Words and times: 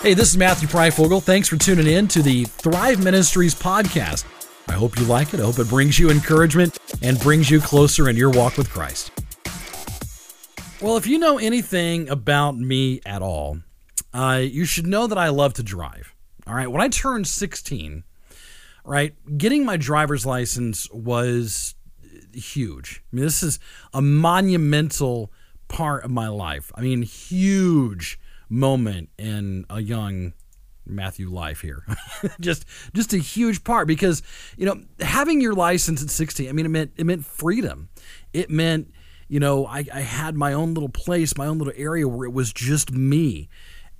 Hey, 0.00 0.14
this 0.14 0.30
is 0.30 0.38
Matthew 0.38 0.68
Pryfogle. 0.68 1.20
Thanks 1.20 1.48
for 1.48 1.56
tuning 1.56 1.88
in 1.88 2.06
to 2.08 2.22
the 2.22 2.44
Thrive 2.44 3.02
Ministries 3.02 3.52
podcast. 3.52 4.24
I 4.68 4.74
hope 4.74 4.96
you 4.96 5.04
like 5.06 5.34
it. 5.34 5.40
I 5.40 5.42
hope 5.42 5.58
it 5.58 5.68
brings 5.68 5.98
you 5.98 6.08
encouragement 6.08 6.78
and 7.02 7.18
brings 7.18 7.50
you 7.50 7.60
closer 7.60 8.08
in 8.08 8.14
your 8.14 8.30
walk 8.30 8.56
with 8.56 8.70
Christ. 8.70 9.10
Well, 10.80 10.96
if 10.98 11.08
you 11.08 11.18
know 11.18 11.38
anything 11.38 12.08
about 12.08 12.56
me 12.56 13.00
at 13.04 13.22
all, 13.22 13.58
uh, 14.14 14.40
you 14.40 14.64
should 14.64 14.86
know 14.86 15.08
that 15.08 15.18
I 15.18 15.30
love 15.30 15.54
to 15.54 15.64
drive. 15.64 16.14
All 16.46 16.54
right. 16.54 16.70
When 16.70 16.80
I 16.80 16.88
turned 16.88 17.26
16, 17.26 18.04
right, 18.84 19.14
getting 19.36 19.64
my 19.64 19.76
driver's 19.76 20.24
license 20.24 20.88
was 20.92 21.74
huge. 22.32 23.02
I 23.12 23.16
mean, 23.16 23.24
this 23.24 23.42
is 23.42 23.58
a 23.92 24.00
monumental 24.00 25.32
part 25.66 26.04
of 26.04 26.12
my 26.12 26.28
life. 26.28 26.70
I 26.76 26.82
mean, 26.82 27.02
huge 27.02 28.20
moment 28.48 29.10
in 29.18 29.64
a 29.70 29.80
young 29.80 30.32
Matthew 30.88 31.28
life 31.30 31.60
here. 31.60 31.84
just 32.40 32.64
just 32.94 33.12
a 33.12 33.18
huge 33.18 33.64
part 33.64 33.86
because 33.86 34.22
you 34.56 34.66
know 34.66 34.80
having 35.00 35.40
your 35.40 35.54
license 35.54 36.02
at 36.02 36.10
16, 36.10 36.48
I 36.48 36.52
mean 36.52 36.66
it 36.66 36.70
meant 36.70 36.92
it 36.96 37.04
meant 37.04 37.24
freedom. 37.24 37.88
It 38.32 38.50
meant 38.50 38.92
you 39.28 39.40
know 39.40 39.66
I, 39.66 39.84
I 39.92 40.00
had 40.00 40.34
my 40.34 40.52
own 40.52 40.74
little 40.74 40.88
place, 40.88 41.36
my 41.36 41.46
own 41.46 41.58
little 41.58 41.74
area 41.76 42.08
where 42.08 42.26
it 42.26 42.32
was 42.32 42.52
just 42.52 42.90
me, 42.90 43.48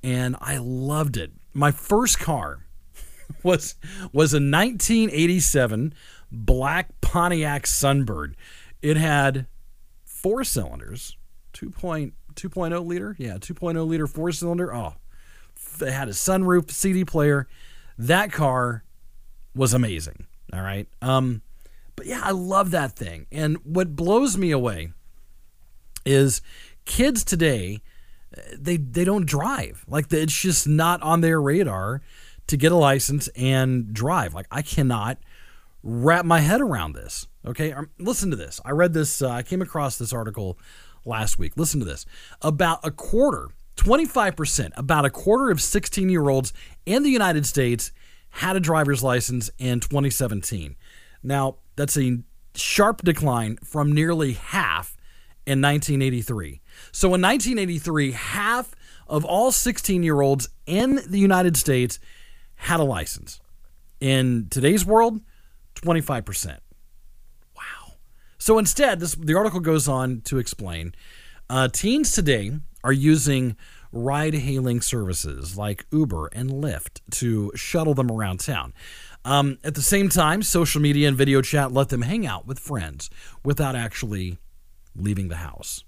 and 0.03 0.37
I 0.41 0.59
loved 0.59 1.17
it. 1.17 1.33
My 1.53 1.71
first 1.71 2.19
car 2.19 2.65
was 3.43 3.77
was 4.13 4.33
a 4.33 4.41
1987 4.41 5.95
black 6.31 7.01
Pontiac 7.01 7.65
Sunbird. 7.65 8.35
It 8.81 8.97
had 8.97 9.47
four 10.05 10.45
cylinders, 10.45 11.17
2.2.0 12.39 12.87
liter, 12.87 13.17
yeah, 13.19 13.35
2.0 13.35 13.87
liter 13.87 14.07
four 14.07 14.33
cylinder. 14.33 14.75
Oh, 14.75 14.95
it 15.81 15.93
had 15.93 16.09
a 16.09 16.13
sunroof, 16.13 16.71
CD 16.71 17.05
player. 17.05 17.49
That 17.99 18.33
car 18.33 18.85
was 19.55 19.75
amazing. 19.75 20.27
All 20.53 20.63
right. 20.63 20.87
Um, 21.03 21.43
but 21.97 22.07
yeah, 22.07 22.21
I 22.23 22.31
love 22.31 22.71
that 22.71 22.93
thing. 22.93 23.27
And 23.33 23.59
what 23.65 23.97
blows 23.97 24.39
me 24.39 24.51
away 24.51 24.93
is 26.05 26.41
kids 26.85 27.25
today 27.25 27.83
they 28.57 28.77
they 28.77 29.05
don't 29.05 29.27
drive. 29.27 29.85
Like 29.89 30.13
it's 30.13 30.39
just 30.39 30.67
not 30.67 31.03
on 31.03 31.21
their 31.21 31.41
radar 31.41 32.03
to 32.47 32.57
get 32.57 32.73
a 32.73 32.77
license 32.77 33.29
and 33.29 33.93
drive. 33.93 34.35
Like 34.35 34.47
I 34.51 34.63
cannot 34.63 35.19
wrap 35.83 36.25
my 36.25 36.41
head 36.41 36.61
around 36.61 36.95
this. 36.95 37.27
Okay, 37.47 37.73
um, 37.73 37.91
listen 37.99 38.31
to 38.31 38.37
this. 38.37 38.61
I 38.65 38.71
read 38.71 38.93
this. 38.93 39.23
Uh, 39.23 39.31
I 39.31 39.43
came 39.43 39.63
across 39.63 39.97
this 39.97 40.13
article 40.13 40.59
last 41.05 41.39
week. 41.39 41.53
Listen 41.57 41.81
to 41.81 41.87
this. 41.87 42.05
About 42.43 42.81
a 42.85 42.91
quarter 42.91 43.49
25%, 43.77 44.71
about 44.77 45.05
a 45.05 45.11
quarter 45.11 45.51
of 45.51 45.63
16 45.63 46.09
year 46.09 46.29
olds 46.29 46.53
in 46.85 47.05
the 47.05 47.11
United 47.11 47.47
States 47.47 47.93
had 48.31 48.57
a 48.57 48.61
driver's 48.61 49.03
license 49.03 49.51
in 49.59 49.81
2017. 49.81 50.77
Now, 51.23 51.57
that's 51.77 51.97
a 51.97 52.19
sharp 52.55 53.03
decline 53.03 53.57
from 53.65 53.93
nearly 53.93 54.33
half 54.33 54.97
in 55.47 55.63
1983. 55.63 56.61
So 56.93 57.09
in 57.15 57.23
1983, 57.23 58.13
half 58.13 58.75
of 59.07 59.25
all 59.25 59.53
16 59.53 60.03
year 60.03 60.21
olds 60.21 60.49
in 60.67 61.01
the 61.07 61.19
United 61.19 61.57
States 61.57 61.99
had 62.57 62.81
a 62.81 62.85
license. 62.85 63.41
In 64.01 64.49
today's 64.51 64.85
world, 64.85 65.21
25%. 65.77 66.59
So 68.49 68.57
instead, 68.57 68.99
this, 68.99 69.15
the 69.15 69.35
article 69.35 69.61
goes 69.61 69.89
on 69.89 70.23
to 70.23 70.39
explain 70.39 70.95
uh, 71.51 71.69
teens 71.69 72.13
today 72.13 72.53
are 72.83 72.95
using 72.95 73.59
ride 73.93 74.33
hailing 74.33 74.81
services 74.81 75.59
like 75.59 75.85
Uber 75.93 76.29
and 76.29 76.49
Lyft 76.53 77.03
to 77.11 77.53
shuttle 77.55 77.93
them 77.93 78.11
around 78.11 78.41
town. 78.41 78.73
Um, 79.23 79.59
at 79.65 79.75
the 79.75 79.83
same 79.83 80.09
time, 80.09 80.43
social 80.43 80.81
media 80.81 81.09
and 81.09 81.15
video 81.15 81.43
chat 81.43 81.73
let 81.73 81.91
them 81.91 82.01
hang 82.01 82.27
out 82.27 82.47
with 82.47 82.59
friends 82.59 83.11
without 83.45 83.77
actually 83.77 84.39
leaving 84.97 85.29
the 85.29 85.37
house. 85.37 85.85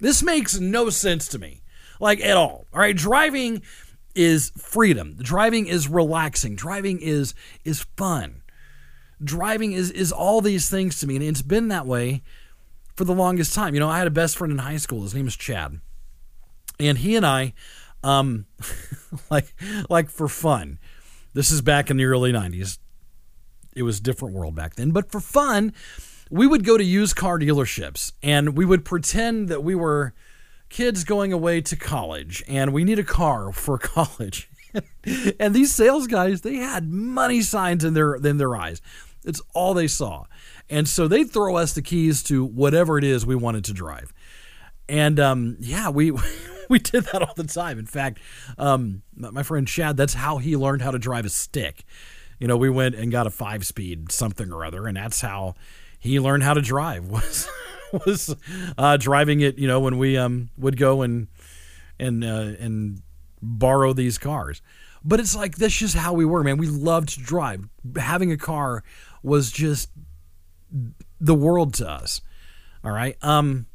This 0.00 0.22
makes 0.22 0.60
no 0.60 0.90
sense 0.90 1.26
to 1.28 1.38
me, 1.38 1.62
like 1.98 2.20
at 2.20 2.36
all. 2.36 2.66
All 2.74 2.80
right, 2.80 2.94
driving 2.94 3.62
is 4.14 4.52
freedom. 4.58 5.16
Driving 5.16 5.66
is 5.66 5.88
relaxing. 5.88 6.56
Driving 6.56 7.00
is 7.00 7.32
is 7.64 7.86
fun. 7.96 8.42
Driving 9.22 9.72
is 9.72 9.90
is 9.90 10.12
all 10.12 10.40
these 10.40 10.68
things 10.68 10.98
to 11.00 11.06
me, 11.06 11.16
and 11.16 11.24
it's 11.24 11.42
been 11.42 11.68
that 11.68 11.86
way 11.86 12.22
for 12.96 13.04
the 13.04 13.14
longest 13.14 13.54
time. 13.54 13.74
You 13.74 13.80
know, 13.80 13.88
I 13.88 13.98
had 13.98 14.06
a 14.06 14.10
best 14.10 14.36
friend 14.36 14.52
in 14.52 14.58
high 14.58 14.76
school. 14.76 15.02
His 15.02 15.14
name 15.14 15.26
is 15.26 15.36
Chad, 15.36 15.80
and 16.78 16.98
he 16.98 17.16
and 17.16 17.24
I, 17.24 17.54
um, 18.02 18.46
like 19.30 19.54
like 19.88 20.10
for 20.10 20.28
fun. 20.28 20.78
This 21.32 21.50
is 21.50 21.62
back 21.62 21.90
in 21.90 21.96
the 21.96 22.04
early 22.04 22.32
'90s. 22.32 22.78
It 23.74 23.82
was 23.82 23.98
a 23.98 24.02
different 24.02 24.34
world 24.34 24.54
back 24.54 24.76
then, 24.76 24.90
but 24.92 25.10
for 25.10 25.20
fun, 25.20 25.72
we 26.30 26.46
would 26.46 26.64
go 26.64 26.76
to 26.76 26.84
used 26.84 27.16
car 27.16 27.38
dealerships 27.38 28.12
and 28.22 28.56
we 28.56 28.64
would 28.64 28.84
pretend 28.84 29.48
that 29.48 29.62
we 29.62 29.74
were 29.74 30.14
kids 30.68 31.04
going 31.04 31.32
away 31.32 31.60
to 31.60 31.76
college 31.76 32.42
and 32.48 32.72
we 32.72 32.84
need 32.84 32.98
a 32.98 33.04
car 33.04 33.52
for 33.52 33.78
college. 33.78 34.48
and 35.40 35.54
these 35.54 35.74
sales 35.74 36.06
guys, 36.06 36.40
they 36.40 36.56
had 36.56 36.88
money 36.88 37.42
signs 37.42 37.84
in 37.84 37.94
their 37.94 38.14
in 38.14 38.38
their 38.38 38.56
eyes. 38.56 38.80
It's 39.24 39.40
all 39.54 39.74
they 39.74 39.88
saw. 39.88 40.24
And 40.68 40.88
so 40.88 41.08
they'd 41.08 41.30
throw 41.30 41.56
us 41.56 41.72
the 41.72 41.82
keys 41.82 42.22
to 42.24 42.44
whatever 42.44 42.98
it 42.98 43.04
is 43.04 43.26
we 43.26 43.34
wanted 43.34 43.64
to 43.64 43.72
drive. 43.72 44.12
And 44.88 45.18
um, 45.18 45.56
yeah, 45.60 45.88
we 45.88 46.12
we 46.68 46.78
did 46.78 47.04
that 47.04 47.22
all 47.22 47.34
the 47.34 47.44
time. 47.44 47.78
In 47.78 47.86
fact, 47.86 48.20
um, 48.58 49.02
my 49.16 49.42
friend 49.42 49.66
Chad, 49.66 49.96
that's 49.96 50.14
how 50.14 50.38
he 50.38 50.56
learned 50.56 50.82
how 50.82 50.90
to 50.90 50.98
drive 50.98 51.24
a 51.24 51.30
stick. 51.30 51.84
You 52.38 52.48
know, 52.48 52.56
we 52.56 52.68
went 52.68 52.94
and 52.94 53.10
got 53.10 53.26
a 53.26 53.30
five 53.30 53.66
speed 53.66 54.10
something 54.12 54.52
or 54.52 54.64
other, 54.64 54.86
and 54.86 54.96
that's 54.96 55.20
how 55.20 55.54
he 55.98 56.20
learned 56.20 56.42
how 56.42 56.54
to 56.54 56.60
drive 56.60 57.06
was 57.10 57.48
was 58.06 58.36
uh, 58.76 58.96
driving 58.96 59.40
it. 59.40 59.58
You 59.58 59.68
know, 59.68 59.80
when 59.80 59.98
we 59.98 60.16
um, 60.18 60.50
would 60.58 60.76
go 60.76 61.02
and 61.02 61.28
and 61.98 62.24
uh, 62.24 62.52
and 62.58 63.02
borrow 63.44 63.92
these 63.92 64.18
cars. 64.18 64.62
But 65.04 65.20
it's 65.20 65.36
like 65.36 65.56
that's 65.56 65.76
just 65.76 65.94
how 65.94 66.14
we 66.14 66.24
were, 66.24 66.42
man. 66.42 66.56
We 66.56 66.66
loved 66.66 67.10
to 67.10 67.20
drive. 67.20 67.68
Having 67.96 68.32
a 68.32 68.38
car 68.38 68.82
was 69.22 69.52
just 69.52 69.90
the 71.20 71.34
world 71.34 71.74
to 71.74 71.88
us. 71.88 72.20
All 72.82 72.90
right. 72.90 73.16
Um, 73.22 73.66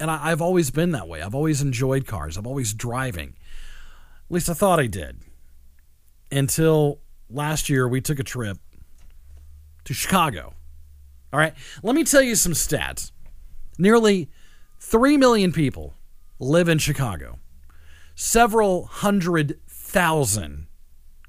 and 0.00 0.10
I, 0.10 0.30
have 0.30 0.42
always 0.42 0.70
been 0.70 0.90
that 0.92 1.06
way. 1.06 1.22
I've 1.22 1.34
always 1.34 1.62
enjoyed 1.62 2.06
cars. 2.06 2.36
I'm 2.36 2.46
always 2.46 2.74
driving. 2.74 3.28
At 3.28 4.34
least 4.34 4.50
I 4.50 4.54
thought 4.54 4.80
I 4.80 4.86
did. 4.86 5.20
Until 6.30 7.00
last 7.30 7.68
year, 7.68 7.86
we 7.86 8.00
took 8.00 8.18
a 8.18 8.24
trip 8.24 8.58
to 9.84 9.94
Chicago. 9.94 10.54
All 11.32 11.38
right. 11.38 11.54
Let 11.82 11.94
me 11.94 12.04
tell 12.04 12.22
you 12.22 12.34
some 12.34 12.52
stats. 12.52 13.12
Nearly 13.78 14.28
3 14.80 15.16
million 15.16 15.52
people 15.52 15.94
live 16.38 16.68
in 16.68 16.78
Chicago. 16.78 17.38
Several 18.14 18.84
hundred 18.86 19.58
thousand 19.68 20.66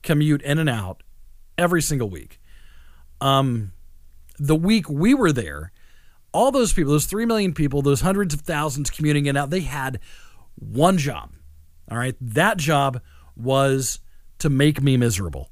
commute 0.02 0.42
in 0.42 0.60
and 0.60 0.70
out 0.70 1.04
every 1.58 1.82
single 1.82 2.10
week. 2.10 2.40
Um, 3.22 3.72
the 4.38 4.56
week 4.56 4.90
we 4.90 5.14
were 5.14 5.32
there, 5.32 5.72
all 6.34 6.52
those 6.52 6.74
people, 6.74 6.92
those 6.92 7.06
3 7.06 7.26
million 7.26 7.54
people, 7.54 7.82
those 7.82 8.02
hundreds 8.02 8.34
of 8.34 8.42
thousands 8.42 8.90
commuting 8.90 9.26
in 9.26 9.30
and 9.30 9.38
out, 9.38 9.50
they 9.50 9.62
had 9.62 10.00
one 10.56 10.98
job. 10.98 11.32
All 11.90 11.98
right. 11.98 12.16
That 12.20 12.58
job 12.58 13.02
was 13.36 14.00
to 14.40 14.50
make 14.50 14.82
me 14.82 14.98
miserable. 14.98 15.50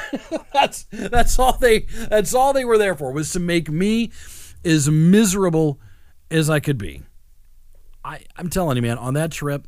that's 0.52 0.86
that's 0.92 1.38
all 1.38 1.58
they 1.58 1.80
that's 2.08 2.34
all 2.34 2.52
they 2.52 2.64
were 2.64 2.78
there 2.78 2.94
for 2.94 3.12
was 3.12 3.32
to 3.32 3.40
make 3.40 3.68
me 3.68 4.12
as 4.64 4.88
miserable 4.88 5.80
as 6.30 6.48
I 6.48 6.60
could 6.60 6.78
be. 6.78 7.02
I 8.04 8.20
I'm 8.36 8.48
telling 8.48 8.76
you 8.76 8.82
man, 8.82 8.98
on 8.98 9.14
that 9.14 9.32
trip 9.32 9.66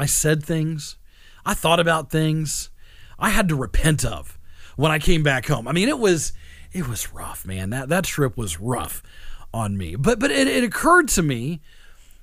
I 0.00 0.06
said 0.06 0.42
things, 0.42 0.96
I 1.44 1.52
thought 1.52 1.78
about 1.78 2.10
things 2.10 2.70
I 3.18 3.28
had 3.28 3.48
to 3.50 3.54
repent 3.54 4.02
of 4.02 4.38
when 4.76 4.90
I 4.90 4.98
came 4.98 5.22
back 5.22 5.44
home. 5.44 5.68
I 5.68 5.72
mean, 5.72 5.90
it 5.90 5.98
was 5.98 6.32
it 6.72 6.88
was 6.88 7.12
rough, 7.12 7.44
man. 7.44 7.68
That 7.68 7.90
that 7.90 8.04
trip 8.04 8.34
was 8.34 8.58
rough 8.58 9.02
on 9.52 9.76
me. 9.76 9.96
But 9.96 10.18
but 10.18 10.30
it, 10.30 10.48
it 10.48 10.64
occurred 10.64 11.08
to 11.08 11.22
me 11.22 11.60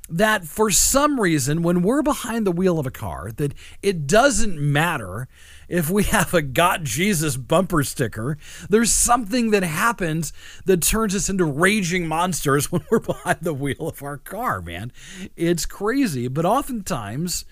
that 0.09 0.45
for 0.45 0.71
some 0.71 1.19
reason 1.19 1.61
when 1.61 1.81
we're 1.81 2.01
behind 2.01 2.47
the 2.47 2.51
wheel 2.51 2.79
of 2.79 2.87
a 2.87 2.91
car 2.91 3.31
that 3.35 3.53
it 3.83 4.07
doesn't 4.07 4.57
matter 4.59 5.27
if 5.67 5.89
we 5.89 6.03
have 6.15 6.33
a 6.33 6.41
got 6.41 6.83
jesus 6.83 7.35
bumper 7.35 7.83
sticker 7.83 8.37
there's 8.69 8.93
something 8.93 9.51
that 9.51 9.63
happens 9.63 10.31
that 10.65 10.81
turns 10.81 11.13
us 11.13 11.29
into 11.29 11.43
raging 11.43 12.07
monsters 12.07 12.71
when 12.71 12.81
we're 12.89 12.99
behind 12.99 13.39
the 13.41 13.53
wheel 13.53 13.89
of 13.89 14.01
our 14.01 14.17
car 14.17 14.61
man 14.61 14.91
it's 15.35 15.65
crazy 15.65 16.27
but 16.27 16.45
oftentimes 16.45 17.43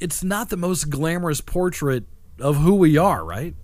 it's 0.00 0.22
not 0.22 0.48
the 0.48 0.56
most 0.56 0.90
glamorous 0.90 1.40
portrait 1.40 2.04
of 2.40 2.56
who 2.56 2.74
we 2.74 2.96
are 2.96 3.24
right 3.24 3.54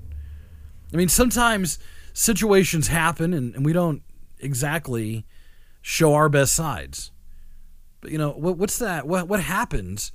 i 0.92 0.96
mean 0.96 1.08
sometimes 1.08 1.78
situations 2.12 2.88
happen 2.88 3.32
and, 3.34 3.54
and 3.54 3.64
we 3.64 3.72
don't 3.72 4.02
exactly 4.38 5.26
show 5.82 6.14
our 6.14 6.30
best 6.30 6.54
sides. 6.54 7.12
But 8.00 8.10
you 8.10 8.18
know, 8.18 8.30
what, 8.30 8.56
what's 8.56 8.78
that? 8.78 9.06
What 9.06 9.28
what 9.28 9.40
happens 9.40 10.12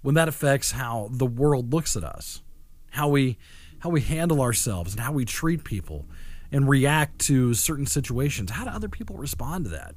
when 0.00 0.14
that 0.14 0.28
affects 0.28 0.72
how 0.72 1.08
the 1.12 1.26
world 1.26 1.72
looks 1.72 1.96
at 1.96 2.04
us, 2.04 2.42
how 2.90 3.08
we 3.08 3.38
how 3.80 3.90
we 3.90 4.00
handle 4.00 4.40
ourselves 4.40 4.92
and 4.92 5.00
how 5.00 5.12
we 5.12 5.24
treat 5.24 5.64
people 5.64 6.06
and 6.50 6.68
react 6.68 7.18
to 7.18 7.54
certain 7.54 7.86
situations. 7.86 8.50
How 8.50 8.64
do 8.64 8.70
other 8.70 8.88
people 8.88 9.16
respond 9.16 9.64
to 9.64 9.70
that? 9.70 9.94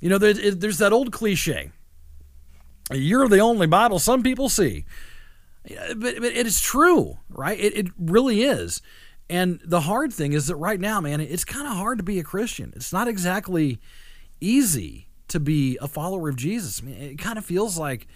You 0.00 0.08
know, 0.08 0.18
there's 0.18 0.78
that 0.78 0.92
old 0.92 1.12
cliche 1.12 1.70
you're 2.92 3.28
the 3.28 3.40
only 3.40 3.66
Bible 3.66 3.98
some 3.98 4.22
people 4.22 4.48
see. 4.48 4.84
But, 5.64 5.98
but 5.98 6.24
it 6.24 6.46
is 6.46 6.60
true, 6.60 7.18
right? 7.28 7.58
It, 7.58 7.76
it 7.76 7.86
really 7.98 8.42
is. 8.42 8.80
And 9.28 9.60
the 9.64 9.80
hard 9.80 10.12
thing 10.12 10.32
is 10.32 10.46
that 10.46 10.56
right 10.56 10.78
now, 10.78 11.00
man, 11.00 11.20
it's 11.20 11.44
kind 11.44 11.66
of 11.66 11.74
hard 11.74 11.98
to 11.98 12.04
be 12.04 12.20
a 12.20 12.24
Christian. 12.24 12.72
It's 12.76 12.92
not 12.92 13.08
exactly 13.08 13.80
easy 14.40 15.08
to 15.28 15.40
be 15.40 15.76
a 15.80 15.88
follower 15.88 16.28
of 16.28 16.36
Jesus. 16.36 16.80
I 16.80 16.86
mean, 16.86 16.96
it 16.96 17.18
kind 17.18 17.36
of 17.36 17.44
feels 17.44 17.76
like, 17.76 18.06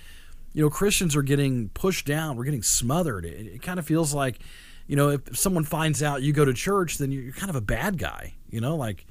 you 0.53 0.63
know, 0.63 0.71
Christians 0.71 1.17
are 1.17 1.23
getting 1.23 1.69
pushed 1.71 2.07
down. 2.07 2.37
We're 2.37 2.45
getting 2.45 2.63
smothered. 2.63 3.25
It, 3.25 3.47
it 3.55 3.63
kind 3.63 3.81
of 3.81 3.87
feels 3.87 4.15
like, 4.15 4.39
you 4.87 4.95
know, 4.95 5.09
if 5.11 5.37
someone 5.37 5.65
finds 5.65 6.03
out 6.03 6.23
you 6.23 6.33
go 6.33 6.45
to 6.45 6.55
church, 6.55 6.99
then 6.99 7.11
you're 7.11 7.33
kind 7.33 7.51
of 7.51 7.57
a 7.57 7.61
bad 7.61 7.99
guy. 7.99 8.35
You 8.49 8.61
know, 8.61 8.77
like 8.77 9.07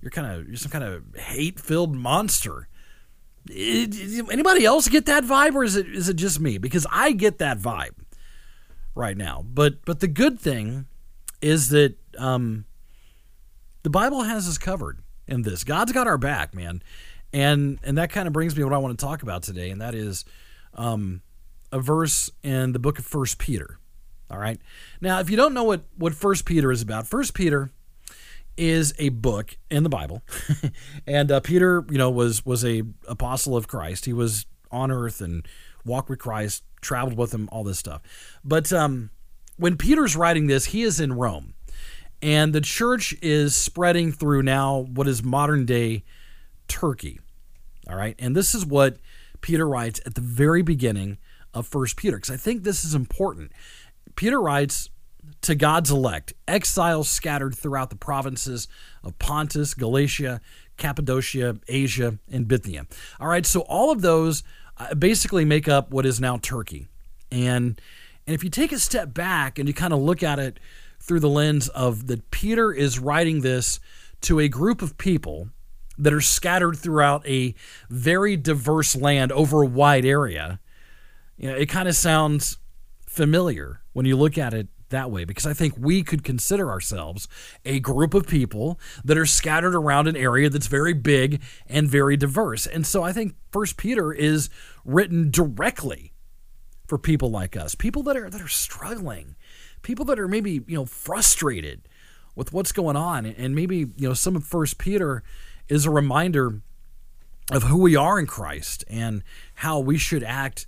you're 0.00 0.10
kind 0.10 0.26
of 0.26 0.48
you're 0.48 0.56
some 0.56 0.70
kind 0.70 0.84
of 0.84 1.02
hate 1.16 1.60
filled 1.60 1.94
monster. 1.94 2.68
Anybody 3.50 4.64
else 4.64 4.88
get 4.88 5.06
that 5.06 5.24
vibe, 5.24 5.54
or 5.54 5.64
is 5.64 5.76
it 5.76 5.86
is 5.88 6.08
it 6.08 6.14
just 6.14 6.40
me? 6.40 6.58
Because 6.58 6.86
I 6.90 7.12
get 7.12 7.38
that 7.38 7.58
vibe 7.58 7.94
right 8.94 9.16
now. 9.16 9.44
But 9.46 9.84
but 9.84 10.00
the 10.00 10.08
good 10.08 10.40
thing 10.40 10.86
is 11.42 11.68
that 11.68 11.96
um, 12.16 12.64
the 13.82 13.90
Bible 13.90 14.22
has 14.22 14.48
us 14.48 14.56
covered 14.56 15.00
in 15.26 15.42
this. 15.42 15.64
God's 15.64 15.92
got 15.92 16.06
our 16.06 16.18
back, 16.18 16.54
man, 16.54 16.82
and 17.32 17.78
and 17.82 17.98
that 17.98 18.10
kind 18.10 18.26
of 18.26 18.32
brings 18.32 18.56
me 18.56 18.60
to 18.60 18.64
what 18.64 18.74
I 18.74 18.78
want 18.78 18.98
to 18.98 19.04
talk 19.04 19.22
about 19.22 19.42
today, 19.42 19.70
and 19.70 19.80
that 19.80 19.94
is 19.94 20.24
um, 20.72 21.20
a 21.70 21.80
verse 21.80 22.30
in 22.42 22.72
the 22.72 22.78
book 22.78 22.98
of 22.98 23.04
First 23.04 23.38
Peter. 23.38 23.78
All 24.30 24.38
right. 24.38 24.58
Now, 25.00 25.20
if 25.20 25.28
you 25.28 25.36
don't 25.36 25.52
know 25.52 25.64
what 25.64 25.84
what 25.96 26.14
First 26.14 26.46
Peter 26.46 26.72
is 26.72 26.80
about, 26.80 27.06
First 27.06 27.34
Peter 27.34 27.72
is 28.56 28.94
a 28.98 29.08
book 29.10 29.56
in 29.70 29.82
the 29.82 29.88
Bible, 29.88 30.22
and 31.06 31.30
uh, 31.30 31.40
Peter, 31.40 31.84
you 31.90 31.98
know, 31.98 32.10
was 32.10 32.44
was 32.44 32.64
a 32.64 32.82
apostle 33.08 33.56
of 33.56 33.68
Christ. 33.68 34.04
He 34.04 34.12
was 34.12 34.46
on 34.70 34.90
earth 34.90 35.20
and 35.20 35.46
walked 35.84 36.08
with 36.08 36.18
Christ, 36.18 36.64
traveled 36.80 37.16
with 37.16 37.32
him, 37.32 37.48
all 37.52 37.64
this 37.64 37.78
stuff. 37.78 38.02
But 38.44 38.72
um, 38.72 39.10
when 39.56 39.76
Peter's 39.76 40.16
writing 40.16 40.46
this, 40.46 40.66
he 40.66 40.82
is 40.82 41.00
in 41.00 41.12
Rome, 41.12 41.54
and 42.22 42.52
the 42.52 42.60
church 42.60 43.14
is 43.22 43.54
spreading 43.54 44.12
through 44.12 44.42
now 44.42 44.86
what 44.90 45.08
is 45.08 45.22
modern 45.22 45.66
day 45.66 46.04
Turkey. 46.68 47.20
All 47.88 47.96
right, 47.96 48.16
and 48.18 48.34
this 48.34 48.54
is 48.54 48.64
what 48.64 48.96
Peter 49.40 49.68
writes 49.68 50.00
at 50.06 50.14
the 50.14 50.22
very 50.22 50.62
beginning 50.62 51.18
of 51.52 51.66
First 51.66 51.96
Peter, 51.96 52.16
because 52.16 52.30
I 52.30 52.36
think 52.36 52.62
this 52.62 52.84
is 52.84 52.94
important. 52.94 53.52
Peter 54.16 54.40
writes 54.40 54.88
to 55.42 55.54
God's 55.54 55.90
elect, 55.90 56.32
exiles 56.48 57.08
scattered 57.08 57.54
throughout 57.54 57.90
the 57.90 57.96
provinces 57.96 58.66
of 59.02 59.18
Pontus, 59.18 59.74
Galatia, 59.74 60.40
Cappadocia, 60.76 61.58
Asia, 61.68 62.18
and 62.30 62.48
Bithynia. 62.48 62.86
All 63.20 63.28
right, 63.28 63.44
so 63.44 63.60
all 63.60 63.90
of 63.90 64.00
those 64.00 64.42
uh, 64.76 64.94
basically 64.94 65.44
make 65.44 65.68
up 65.68 65.90
what 65.90 66.06
is 66.06 66.20
now 66.20 66.38
Turkey. 66.38 66.88
And 67.30 67.80
and 68.26 68.34
if 68.34 68.42
you 68.42 68.50
take 68.50 68.72
a 68.72 68.78
step 68.78 69.12
back 69.12 69.58
and 69.58 69.68
you 69.68 69.74
kind 69.74 69.92
of 69.92 70.00
look 70.00 70.22
at 70.22 70.38
it 70.38 70.58
through 70.98 71.20
the 71.20 71.28
lens 71.28 71.68
of 71.68 72.06
that 72.06 72.30
Peter 72.30 72.72
is 72.72 72.98
writing 72.98 73.42
this 73.42 73.80
to 74.22 74.40
a 74.40 74.48
group 74.48 74.80
of 74.80 74.96
people 74.96 75.50
that 75.98 76.12
are 76.12 76.22
scattered 76.22 76.76
throughout 76.76 77.26
a 77.28 77.54
very 77.90 78.36
diverse 78.36 78.96
land 78.96 79.30
over 79.30 79.62
a 79.62 79.66
wide 79.66 80.06
area, 80.06 80.58
you 81.36 81.50
know, 81.50 81.56
it 81.56 81.66
kind 81.68 81.88
of 81.88 81.94
sounds 81.94 82.58
familiar 83.06 83.80
when 83.92 84.06
you 84.06 84.16
look 84.16 84.38
at 84.38 84.54
it 84.54 84.68
that 84.90 85.10
way 85.10 85.24
because 85.24 85.46
I 85.46 85.52
think 85.52 85.74
we 85.78 86.02
could 86.02 86.24
consider 86.24 86.70
ourselves 86.70 87.28
a 87.64 87.80
group 87.80 88.14
of 88.14 88.26
people 88.26 88.78
that 89.04 89.18
are 89.18 89.26
scattered 89.26 89.74
around 89.74 90.06
an 90.08 90.16
area 90.16 90.48
that's 90.48 90.66
very 90.66 90.92
big 90.92 91.42
and 91.66 91.88
very 91.88 92.16
diverse. 92.16 92.66
And 92.66 92.86
so 92.86 93.02
I 93.02 93.12
think 93.12 93.34
First 93.50 93.76
Peter 93.76 94.12
is 94.12 94.50
written 94.84 95.30
directly 95.30 96.12
for 96.86 96.98
people 96.98 97.30
like 97.30 97.56
us, 97.56 97.74
people 97.74 98.02
that 98.04 98.16
are 98.16 98.28
that 98.30 98.42
are 98.42 98.48
struggling, 98.48 99.36
people 99.82 100.04
that 100.06 100.18
are 100.18 100.28
maybe, 100.28 100.62
you 100.66 100.76
know, 100.76 100.84
frustrated 100.84 101.88
with 102.34 102.52
what's 102.52 102.72
going 102.72 102.96
on 102.96 103.26
and 103.26 103.54
maybe, 103.54 103.78
you 103.78 104.08
know, 104.08 104.14
some 104.14 104.36
of 104.36 104.44
First 104.44 104.78
Peter 104.78 105.22
is 105.68 105.86
a 105.86 105.90
reminder 105.90 106.60
of 107.50 107.64
who 107.64 107.78
we 107.78 107.94
are 107.94 108.18
in 108.18 108.26
Christ 108.26 108.84
and 108.88 109.22
how 109.54 109.78
we 109.78 109.98
should 109.98 110.22
act 110.22 110.66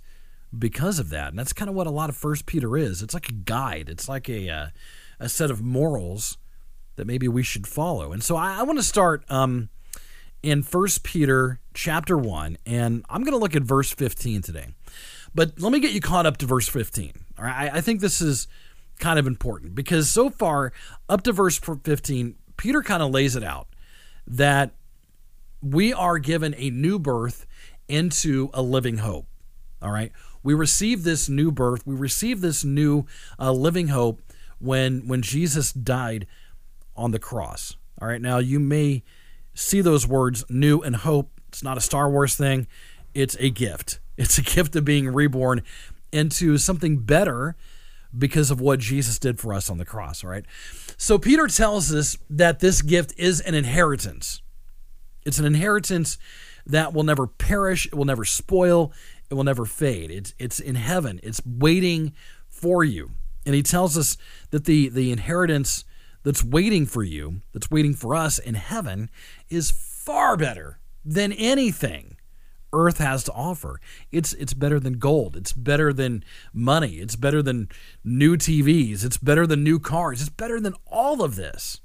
because 0.57 0.99
of 0.99 1.09
that. 1.09 1.29
And 1.29 1.39
that's 1.39 1.53
kind 1.53 1.69
of 1.69 1.75
what 1.75 1.87
a 1.87 1.91
lot 1.91 2.09
of 2.09 2.15
First 2.15 2.45
Peter 2.45 2.77
is. 2.77 3.01
It's 3.01 3.13
like 3.13 3.29
a 3.29 3.33
guide. 3.33 3.89
It's 3.89 4.07
like 4.07 4.29
a 4.29 4.49
uh, 4.49 4.67
a 5.19 5.29
set 5.29 5.51
of 5.51 5.61
morals 5.61 6.37
that 6.95 7.07
maybe 7.07 7.27
we 7.27 7.43
should 7.43 7.67
follow. 7.67 8.11
And 8.11 8.23
so 8.23 8.35
I, 8.35 8.59
I 8.59 8.63
want 8.63 8.79
to 8.79 8.83
start 8.83 9.23
um, 9.29 9.69
in 10.43 10.63
First 10.63 11.03
Peter 11.03 11.59
chapter 11.73 12.17
one, 12.17 12.57
and 12.65 13.05
I'm 13.09 13.23
going 13.23 13.33
to 13.33 13.39
look 13.39 13.55
at 13.55 13.63
verse 13.63 13.91
15 13.91 14.41
today. 14.41 14.67
But 15.33 15.59
let 15.59 15.71
me 15.71 15.79
get 15.79 15.91
you 15.91 16.01
caught 16.01 16.25
up 16.25 16.37
to 16.37 16.45
verse 16.45 16.67
15. 16.67 17.13
All 17.37 17.45
right, 17.45 17.71
I, 17.71 17.77
I 17.77 17.81
think 17.81 18.01
this 18.01 18.21
is 18.21 18.47
kind 18.99 19.19
of 19.19 19.27
important 19.27 19.75
because 19.75 20.09
so 20.09 20.29
far 20.29 20.73
up 21.07 21.21
to 21.23 21.31
verse 21.31 21.59
15, 21.59 22.35
Peter 22.57 22.81
kind 22.81 23.03
of 23.03 23.11
lays 23.11 23.35
it 23.35 23.43
out 23.43 23.67
that 24.25 24.71
we 25.61 25.93
are 25.93 26.17
given 26.17 26.55
a 26.57 26.69
new 26.69 26.97
birth 26.97 27.45
into 27.87 28.49
a 28.53 28.61
living 28.61 28.97
hope. 28.97 29.27
All 29.81 29.91
right. 29.91 30.11
We 30.47 30.53
receive 30.53 31.03
this 31.03 31.27
new 31.27 31.51
birth. 31.51 31.85
We 31.85 31.93
receive 31.93 32.39
this 32.39 32.63
new 32.63 33.05
uh, 33.37 33.51
living 33.51 33.89
hope 33.89 34.21
when 34.59 35.05
when 35.05 35.21
Jesus 35.21 35.73
died 35.73 36.25
on 36.95 37.11
the 37.11 37.19
cross. 37.19 37.75
All 38.01 38.07
right. 38.07 38.21
Now 38.21 38.37
you 38.37 38.57
may 38.57 39.03
see 39.53 39.81
those 39.81 40.07
words 40.07 40.45
new 40.49 40.79
and 40.79 40.95
hope. 40.95 41.31
It's 41.49 41.63
not 41.63 41.77
a 41.77 41.81
Star 41.81 42.09
Wars 42.09 42.37
thing. 42.37 42.65
It's 43.13 43.35
a 43.41 43.49
gift. 43.49 43.99
It's 44.17 44.37
a 44.37 44.41
gift 44.41 44.75
of 44.77 44.85
being 44.85 45.09
reborn 45.09 45.63
into 46.13 46.57
something 46.57 46.99
better 46.99 47.57
because 48.17 48.49
of 48.49 48.61
what 48.61 48.79
Jesus 48.79 49.19
did 49.19 49.39
for 49.39 49.53
us 49.53 49.69
on 49.69 49.77
the 49.77 49.85
cross, 49.85 50.23
all 50.23 50.29
right? 50.29 50.45
So 50.95 51.19
Peter 51.19 51.45
tells 51.47 51.93
us 51.93 52.17
that 52.29 52.59
this 52.59 52.81
gift 52.81 53.13
is 53.17 53.41
an 53.41 53.53
inheritance. 53.53 54.41
It's 55.23 55.37
an 55.37 55.45
inheritance 55.45 56.17
that 56.65 56.93
will 56.93 57.03
never 57.03 57.27
perish, 57.27 57.85
it 57.85 57.95
will 57.95 58.05
never 58.05 58.25
spoil, 58.25 58.91
it 59.29 59.33
will 59.33 59.43
never 59.43 59.65
fade. 59.65 60.11
It's 60.11 60.33
it's 60.39 60.59
in 60.59 60.75
heaven. 60.75 61.19
It's 61.23 61.41
waiting 61.45 62.13
for 62.47 62.83
you. 62.83 63.11
And 63.45 63.55
he 63.55 63.63
tells 63.63 63.97
us 63.97 64.17
that 64.51 64.65
the 64.65 64.89
the 64.89 65.11
inheritance 65.11 65.85
that's 66.23 66.43
waiting 66.43 66.85
for 66.85 67.03
you, 67.03 67.41
that's 67.53 67.71
waiting 67.71 67.93
for 67.93 68.15
us 68.15 68.39
in 68.39 68.55
heaven 68.55 69.09
is 69.49 69.71
far 69.71 70.35
better 70.35 70.79
than 71.05 71.31
anything 71.33 72.17
earth 72.73 72.97
has 72.97 73.23
to 73.23 73.31
offer. 73.31 73.79
It's 74.11 74.33
it's 74.33 74.53
better 74.53 74.79
than 74.79 74.99
gold. 74.99 75.35
It's 75.35 75.53
better 75.53 75.93
than 75.93 76.23
money. 76.53 76.95
It's 76.95 77.15
better 77.15 77.41
than 77.41 77.69
new 78.03 78.37
TVs. 78.37 79.05
It's 79.05 79.17
better 79.17 79.47
than 79.47 79.63
new 79.63 79.79
cars. 79.79 80.21
It's 80.21 80.29
better 80.29 80.59
than 80.59 80.73
all 80.85 81.23
of 81.23 81.35
this. 81.35 81.81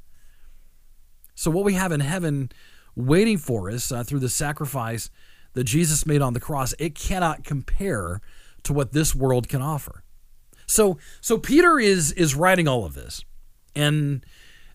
So 1.35 1.51
what 1.51 1.65
we 1.65 1.75
have 1.75 1.93
in 1.93 2.01
heaven 2.01 2.51
waiting 2.95 3.39
for 3.39 3.71
us 3.71 3.91
uh, 3.91 4.05
through 4.05 4.21
the 4.21 4.29
sacrifice 4.29 5.11
that 5.55 5.65
Jesus 5.65 6.07
made 6.07 6.23
on 6.23 6.33
the 6.33 6.41
cross, 6.41 6.75
it 6.79 6.95
cannot 6.95 7.45
compare 7.45 8.21
to 8.63 8.73
what 8.73 8.93
this 8.93 9.15
world 9.15 9.49
can 9.49 9.63
offer. 9.63 10.03
So 10.67 10.99
so 11.21 11.39
Peter 11.39 11.79
is 11.79 12.13
is 12.13 12.35
writing 12.35 12.69
all 12.69 12.85
of 12.85 12.95
this. 12.95 13.25
And 13.75 14.25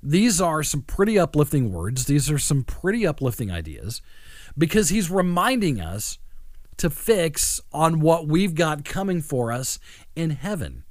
these 0.01 0.39
are 0.39 0.63
some 0.63 0.81
pretty 0.81 1.17
uplifting 1.17 1.72
words. 1.72 2.05
These 2.05 2.29
are 2.29 2.38
some 2.38 2.63
pretty 2.63 3.05
uplifting 3.05 3.51
ideas 3.51 4.01
because 4.57 4.89
he's 4.89 5.10
reminding 5.10 5.81
us 5.81 6.19
to 6.77 6.89
fix 6.89 7.60
on 7.72 8.00
what 8.00 8.27
we've 8.27 8.55
got 8.55 8.86
coming 8.86 9.22
for 9.22 9.51
us 9.51 9.79
in 10.15 10.31
heaven. 10.31 10.84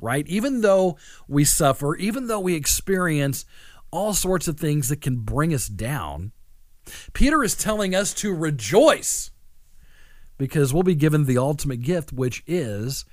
Right? 0.00 0.26
Even 0.28 0.60
though 0.60 0.98
we 1.26 1.44
suffer, 1.44 1.96
even 1.96 2.26
though 2.26 2.40
we 2.40 2.54
experience 2.54 3.46
all 3.90 4.12
sorts 4.12 4.46
of 4.46 4.58
things 4.58 4.88
that 4.88 5.00
can 5.00 5.18
bring 5.18 5.54
us 5.54 5.68
down, 5.68 6.32
Peter 7.12 7.42
is 7.42 7.54
telling 7.54 7.94
us 7.94 8.14
to 8.14 8.34
rejoice 8.34 9.30
because 10.38 10.72
we'll 10.72 10.82
be 10.82 10.94
given 10.94 11.24
the 11.24 11.38
ultimate 11.38 11.82
gift, 11.82 12.12
which 12.12 12.42
is 12.46 13.04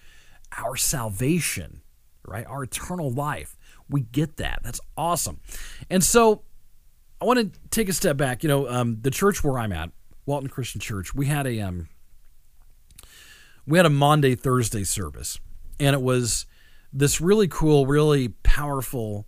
our 0.57 0.75
salvation, 0.75 1.81
right? 2.25 2.45
Our 2.45 2.63
eternal 2.63 3.11
life. 3.11 3.57
We 3.89 4.01
get 4.01 4.37
that. 4.37 4.61
That's 4.63 4.79
awesome. 4.97 5.39
And 5.89 6.03
so 6.03 6.43
I 7.21 7.25
want 7.25 7.53
to 7.53 7.59
take 7.69 7.89
a 7.89 7.93
step 7.93 8.17
back. 8.17 8.43
You 8.43 8.49
know, 8.49 8.69
um, 8.69 8.99
the 9.01 9.11
church 9.11 9.43
where 9.43 9.57
I'm 9.57 9.71
at, 9.71 9.91
Walton 10.25 10.49
Christian 10.49 10.81
Church, 10.81 11.13
we 11.13 11.27
had 11.27 11.47
a 11.47 11.59
um, 11.59 11.87
we 13.65 13.77
had 13.77 13.85
a 13.85 13.89
Maundy 13.89 14.35
Thursday 14.35 14.83
service, 14.83 15.39
and 15.79 15.93
it 15.93 16.01
was 16.01 16.45
this 16.91 17.19
really 17.21 17.47
cool, 17.47 17.85
really 17.85 18.29
powerful 18.43 19.27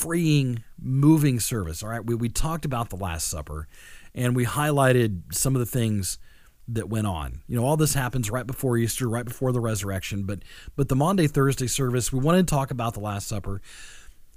freeing, 0.00 0.64
moving 0.80 1.38
service. 1.38 1.82
All 1.82 1.90
right, 1.90 2.04
we, 2.04 2.14
we 2.14 2.30
talked 2.30 2.64
about 2.64 2.88
the 2.88 2.96
Last 2.96 3.28
Supper 3.28 3.68
and 4.14 4.34
we 4.34 4.46
highlighted 4.46 5.34
some 5.34 5.54
of 5.54 5.60
the 5.60 5.66
things 5.66 6.18
that 6.68 6.88
went 6.88 7.06
on. 7.06 7.42
You 7.46 7.56
know, 7.56 7.66
all 7.66 7.76
this 7.76 7.94
happens 7.94 8.30
right 8.30 8.46
before 8.46 8.78
Easter, 8.78 9.08
right 9.08 9.24
before 9.24 9.52
the 9.52 9.60
resurrection, 9.60 10.22
but 10.24 10.42
but 10.74 10.88
the 10.88 10.96
Maundy 10.96 11.26
Thursday 11.26 11.66
service, 11.66 12.12
we 12.12 12.20
wanted 12.20 12.48
to 12.48 12.54
talk 12.54 12.70
about 12.70 12.94
the 12.94 13.00
Last 13.00 13.28
Supper. 13.28 13.60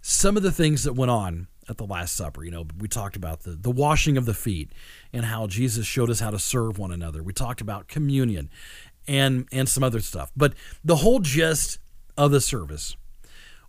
Some 0.02 0.36
of 0.36 0.44
the 0.44 0.52
things 0.52 0.84
that 0.84 0.94
went 0.94 1.12
on 1.12 1.48
at 1.70 1.78
the 1.78 1.86
Last 1.86 2.18
Supper, 2.18 2.44
you 2.44 2.52
know, 2.52 2.66
we 2.78 2.90
talked 2.90 3.16
about 3.16 3.44
the 3.44 3.52
the 3.52 3.72
washing 3.72 4.18
of 4.18 4.26
the 4.26 4.34
feet 4.34 4.72
and 5.14 5.26
how 5.26 5.48
Jesus 5.48 5.86
showed 5.86 6.10
us 6.10 6.20
how 6.20 6.32
to 6.32 6.40
serve 6.40 6.78
one 6.78 6.92
another. 6.92 7.24
We 7.24 7.32
talked 7.32 7.62
about 7.62 7.88
communion 7.88 8.50
and 9.08 9.48
and 9.52 9.70
some 9.70 9.84
other 9.84 10.02
stuff. 10.02 10.32
But 10.36 10.56
the 10.84 10.98
whole 10.98 11.20
gist 11.20 11.80
of 12.18 12.32
the 12.32 12.42
service 12.42 12.98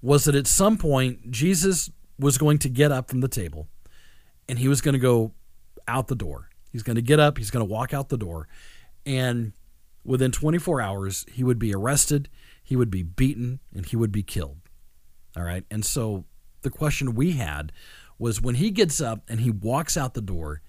was 0.05 0.25
that 0.25 0.35
at 0.35 0.47
some 0.47 0.77
point 0.77 1.31
Jesus 1.31 1.91
was 2.19 2.37
going 2.37 2.59
to 2.59 2.69
get 2.69 2.93
up 2.93 3.09
from 3.09 3.23
the 3.23 3.29
table 3.29 3.69
and 4.47 4.59
he 4.59 4.69
was 4.69 4.83
going 4.83 4.93
to 4.93 4.99
go 4.99 5.33
out 5.89 6.09
the 6.09 6.15
door. 6.15 6.51
He's 6.71 6.83
going 6.83 6.97
to 6.97 7.03
get 7.03 7.19
up, 7.19 7.39
he's 7.39 7.51
going 7.51 7.67
to 7.67 7.73
walk 7.73 7.95
out 7.95 8.11
the 8.11 8.19
door, 8.19 8.47
and 9.07 9.53
within 10.05 10.31
24 10.31 10.83
hours, 10.83 11.25
he 11.33 11.43
would 11.43 11.59
be 11.59 11.75
arrested, 11.75 12.29
he 12.63 12.77
would 12.77 12.91
be 12.91 13.03
beaten, 13.03 13.61
and 13.75 13.87
he 13.87 13.97
would 13.97 14.13
be 14.13 14.23
killed. 14.23 14.59
All 15.37 15.43
right. 15.43 15.65
And 15.71 15.87
so 15.87 16.25
the 16.61 16.71
question 16.71 17.15
we 17.15 17.33
had 17.33 17.73
was 18.19 18.43
when 18.43 18.57
he 18.57 18.71
gets 18.71 19.01
up 19.01 19.23
and 19.27 19.41
he 19.41 19.51
walks 19.51 19.97
out 19.97 20.13
the 20.13 20.21
door, 20.21 20.61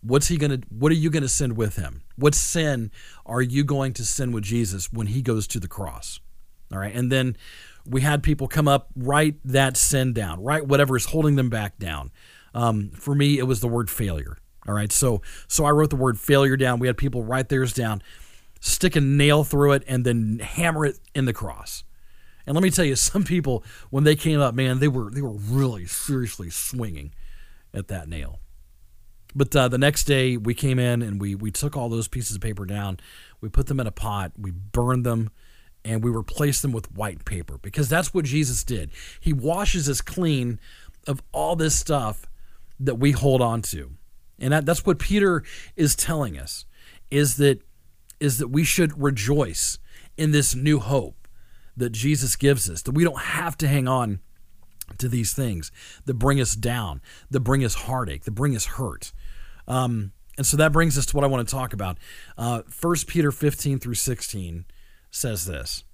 what's 0.00 0.28
he 0.28 0.36
going 0.36 0.60
to 0.60 0.66
what 0.68 0.92
are 0.92 0.96
you 0.96 1.10
going 1.10 1.22
to 1.24 1.28
send 1.28 1.56
with 1.56 1.74
him? 1.74 2.02
What 2.14 2.36
sin 2.36 2.92
are 3.26 3.42
you 3.42 3.64
going 3.64 3.94
to 3.94 4.04
send 4.04 4.32
with 4.32 4.44
Jesus 4.44 4.92
when 4.92 5.08
he 5.08 5.22
goes 5.22 5.48
to 5.48 5.58
the 5.58 5.68
cross? 5.68 6.20
All 6.72 6.78
right. 6.78 6.94
And 6.94 7.10
then 7.10 7.36
we 7.86 8.00
had 8.00 8.22
people 8.22 8.48
come 8.48 8.68
up, 8.68 8.90
write 8.96 9.36
that 9.44 9.76
sin 9.76 10.12
down, 10.12 10.42
write 10.42 10.66
whatever 10.66 10.96
is 10.96 11.06
holding 11.06 11.36
them 11.36 11.50
back 11.50 11.78
down. 11.78 12.10
Um, 12.54 12.90
for 12.90 13.14
me, 13.14 13.38
it 13.38 13.44
was 13.44 13.60
the 13.60 13.68
word 13.68 13.90
failure. 13.90 14.38
All 14.66 14.74
right, 14.74 14.92
so 14.92 15.22
so 15.48 15.64
I 15.64 15.70
wrote 15.70 15.90
the 15.90 15.96
word 15.96 16.20
failure 16.20 16.56
down. 16.56 16.78
We 16.78 16.86
had 16.86 16.96
people 16.96 17.24
write 17.24 17.48
theirs 17.48 17.72
down, 17.72 18.02
stick 18.60 18.94
a 18.94 19.00
nail 19.00 19.42
through 19.42 19.72
it, 19.72 19.82
and 19.88 20.04
then 20.04 20.38
hammer 20.38 20.86
it 20.86 21.00
in 21.14 21.24
the 21.24 21.32
cross. 21.32 21.82
And 22.46 22.54
let 22.54 22.62
me 22.62 22.70
tell 22.70 22.84
you, 22.84 22.96
some 22.96 23.24
people 23.24 23.64
when 23.90 24.04
they 24.04 24.16
came 24.16 24.40
up, 24.40 24.54
man, 24.54 24.78
they 24.78 24.88
were 24.88 25.10
they 25.10 25.22
were 25.22 25.32
really 25.32 25.86
seriously 25.86 26.50
swinging 26.50 27.12
at 27.74 27.88
that 27.88 28.08
nail. 28.08 28.38
But 29.34 29.56
uh, 29.56 29.68
the 29.68 29.78
next 29.78 30.04
day, 30.04 30.36
we 30.36 30.54
came 30.54 30.78
in 30.78 31.02
and 31.02 31.20
we 31.20 31.34
we 31.34 31.50
took 31.50 31.76
all 31.76 31.88
those 31.88 32.06
pieces 32.06 32.36
of 32.36 32.42
paper 32.42 32.64
down, 32.64 33.00
we 33.40 33.48
put 33.48 33.66
them 33.66 33.80
in 33.80 33.86
a 33.86 33.92
pot, 33.92 34.32
we 34.38 34.50
burned 34.52 35.04
them, 35.04 35.30
and 35.84 36.02
we 36.02 36.10
replace 36.10 36.60
them 36.60 36.72
with 36.72 36.92
white 36.92 37.24
paper 37.24 37.58
because 37.58 37.88
that's 37.88 38.14
what 38.14 38.24
Jesus 38.24 38.64
did. 38.64 38.90
He 39.20 39.32
washes 39.32 39.88
us 39.88 40.00
clean 40.00 40.60
of 41.06 41.22
all 41.32 41.56
this 41.56 41.74
stuff 41.74 42.26
that 42.78 42.96
we 42.96 43.12
hold 43.12 43.40
on 43.40 43.62
to. 43.62 43.92
And 44.38 44.52
that, 44.52 44.66
that's 44.66 44.86
what 44.86 44.98
Peter 44.98 45.42
is 45.76 45.94
telling 45.94 46.38
us 46.38 46.64
is 47.10 47.36
that 47.36 47.60
is 48.20 48.38
that 48.38 48.48
we 48.48 48.62
should 48.62 49.02
rejoice 49.02 49.78
in 50.16 50.30
this 50.30 50.54
new 50.54 50.78
hope 50.78 51.26
that 51.76 51.90
Jesus 51.90 52.36
gives 52.36 52.70
us, 52.70 52.82
that 52.82 52.92
we 52.92 53.02
don't 53.02 53.18
have 53.18 53.58
to 53.58 53.66
hang 53.66 53.88
on 53.88 54.20
to 54.98 55.08
these 55.08 55.32
things 55.32 55.72
that 56.04 56.14
bring 56.14 56.40
us 56.40 56.54
down, 56.54 57.00
that 57.30 57.40
bring 57.40 57.64
us 57.64 57.74
heartache, 57.74 58.24
that 58.24 58.32
bring 58.32 58.54
us 58.54 58.66
hurt. 58.66 59.12
Um, 59.66 60.12
and 60.36 60.46
so 60.46 60.56
that 60.56 60.72
brings 60.72 60.96
us 60.96 61.06
to 61.06 61.16
what 61.16 61.24
I 61.24 61.28
want 61.28 61.48
to 61.48 61.52
talk 61.52 61.72
about. 61.72 61.98
Uh, 62.38 62.62
1 62.80 62.94
Peter 63.08 63.32
15 63.32 63.78
through 63.78 63.94
16 63.94 64.64
says 65.12 65.44
this 65.44 65.84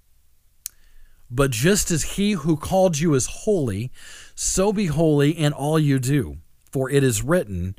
But 1.29 1.51
just 1.51 1.91
as 1.91 2.15
he 2.15 2.31
who 2.31 2.57
called 2.57 2.97
you 2.97 3.13
is 3.13 3.27
holy, 3.27 3.91
so 4.33 4.73
be 4.73 4.87
holy 4.87 5.31
in 5.31 5.53
all 5.53 5.77
you 5.77 5.99
do. 5.99 6.37
For 6.71 6.89
it 6.89 7.03
is 7.03 7.23
written, 7.23 7.75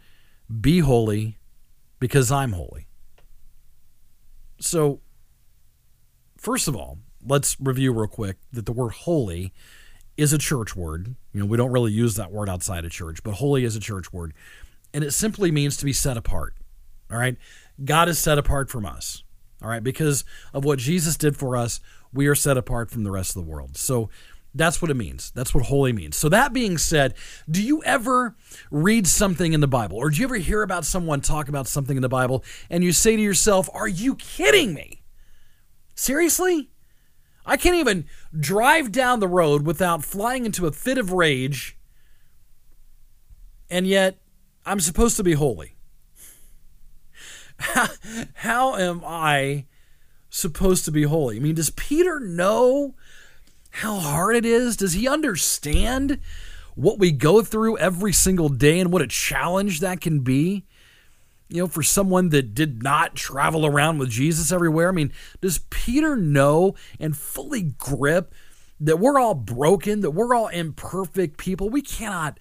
Be 0.60 0.80
holy, 0.80 1.38
because 1.98 2.30
I'm 2.30 2.52
holy. 2.52 2.86
So, 4.60 5.00
first 6.36 6.68
of 6.68 6.76
all, 6.76 6.98
let's 7.24 7.56
review 7.60 7.92
real 7.92 8.08
quick 8.08 8.36
that 8.52 8.66
the 8.66 8.72
word 8.72 8.92
holy 8.92 9.52
is 10.16 10.32
a 10.32 10.38
church 10.38 10.76
word. 10.76 11.14
You 11.32 11.40
know, 11.40 11.46
we 11.46 11.56
don't 11.56 11.72
really 11.72 11.92
use 11.92 12.14
that 12.16 12.30
word 12.30 12.48
outside 12.48 12.84
of 12.84 12.90
church, 12.90 13.22
but 13.22 13.34
holy 13.34 13.64
is 13.64 13.76
a 13.76 13.80
church 13.80 14.12
word. 14.12 14.34
And 14.92 15.04
it 15.04 15.12
simply 15.12 15.50
means 15.50 15.76
to 15.78 15.84
be 15.84 15.92
set 15.92 16.16
apart. 16.16 16.54
All 17.10 17.18
right. 17.18 17.36
God 17.82 18.08
is 18.08 18.18
set 18.18 18.38
apart 18.38 18.68
from 18.68 18.84
us. 18.84 19.22
All 19.62 19.68
right. 19.68 19.82
Because 19.82 20.24
of 20.52 20.64
what 20.64 20.78
Jesus 20.78 21.16
did 21.16 21.36
for 21.36 21.56
us, 21.56 21.80
we 22.12 22.26
are 22.26 22.34
set 22.34 22.56
apart 22.56 22.90
from 22.90 23.04
the 23.04 23.10
rest 23.10 23.36
of 23.36 23.44
the 23.44 23.50
world. 23.50 23.76
So 23.76 24.08
that's 24.54 24.82
what 24.82 24.90
it 24.90 24.94
means. 24.94 25.30
That's 25.34 25.54
what 25.54 25.66
holy 25.66 25.92
means. 25.92 26.16
So, 26.16 26.28
that 26.28 26.52
being 26.52 26.76
said, 26.76 27.14
do 27.48 27.62
you 27.62 27.82
ever 27.84 28.34
read 28.70 29.06
something 29.06 29.52
in 29.52 29.60
the 29.60 29.68
Bible 29.68 29.96
or 29.96 30.10
do 30.10 30.18
you 30.18 30.24
ever 30.24 30.36
hear 30.36 30.62
about 30.62 30.84
someone 30.84 31.20
talk 31.20 31.48
about 31.48 31.68
something 31.68 31.96
in 31.96 32.02
the 32.02 32.08
Bible 32.08 32.44
and 32.68 32.82
you 32.82 32.92
say 32.92 33.16
to 33.16 33.22
yourself, 33.22 33.68
Are 33.72 33.88
you 33.88 34.16
kidding 34.16 34.74
me? 34.74 35.02
Seriously? 35.94 36.70
I 37.46 37.56
can't 37.56 37.76
even 37.76 38.06
drive 38.38 38.92
down 38.92 39.20
the 39.20 39.28
road 39.28 39.66
without 39.66 40.04
flying 40.04 40.44
into 40.44 40.66
a 40.66 40.72
fit 40.72 40.98
of 40.98 41.12
rage, 41.12 41.76
and 43.70 43.86
yet 43.86 44.18
I'm 44.66 44.80
supposed 44.80 45.16
to 45.16 45.24
be 45.24 45.32
holy. 45.32 45.76
How, 48.34 48.76
am 48.76 49.02
I 49.04 49.66
supposed 50.30 50.84
to 50.86 50.90
be 50.90 51.02
holy? 51.02 51.36
I 51.36 51.40
mean, 51.40 51.54
does 51.54 51.70
Peter 51.70 52.18
know 52.18 52.94
how 53.70 53.96
hard 53.96 54.36
it 54.36 54.46
is? 54.46 54.76
Does 54.76 54.94
he 54.94 55.06
understand 55.06 56.18
what 56.74 56.98
we 56.98 57.12
go 57.12 57.42
through 57.42 57.78
every 57.78 58.12
single 58.12 58.48
day 58.48 58.80
and 58.80 58.90
what 58.90 59.02
a 59.02 59.06
challenge 59.06 59.80
that 59.80 60.00
can 60.00 60.20
be? 60.20 60.64
You 61.48 61.62
know, 61.62 61.66
for 61.66 61.82
someone 61.82 62.30
that 62.30 62.54
did 62.54 62.82
not 62.82 63.14
travel 63.14 63.66
around 63.66 63.98
with 63.98 64.08
Jesus 64.08 64.52
everywhere. 64.52 64.88
I 64.88 64.92
mean, 64.92 65.12
does 65.40 65.58
Peter 65.70 66.16
know 66.16 66.74
and 66.98 67.16
fully 67.16 67.62
grip 67.62 68.32
that 68.78 69.00
we're 69.00 69.18
all 69.18 69.34
broken, 69.34 70.00
that 70.00 70.12
we're 70.12 70.34
all 70.34 70.48
imperfect 70.48 71.36
people? 71.36 71.68
We 71.68 71.82
cannot 71.82 72.38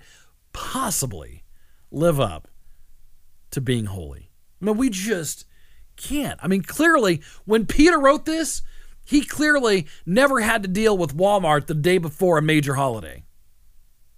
possibly 0.54 1.44
live 1.92 2.20
up 2.20 2.48
to 3.52 3.62
being 3.62 3.86
holy. 3.86 4.29
I 4.62 4.66
mean, 4.66 4.78
we 4.78 4.90
just 4.90 5.46
can't. 5.96 6.40
I 6.42 6.48
mean, 6.48 6.62
clearly, 6.62 7.22
when 7.46 7.66
Peter 7.66 8.00
wrote 8.00 8.26
this, 8.26 8.62
he 9.06 9.22
clearly 9.22 9.88
never 10.06 10.42
had 10.42 10.64
to 10.64 10.70
deal 10.70 10.98
with 10.98 11.18
Walmart 11.18 11.68
the 11.68 11.74
day 11.74 11.98
before 11.98 12.38
a 12.38 12.42
major 12.42 12.76
holiday. 12.76 13.24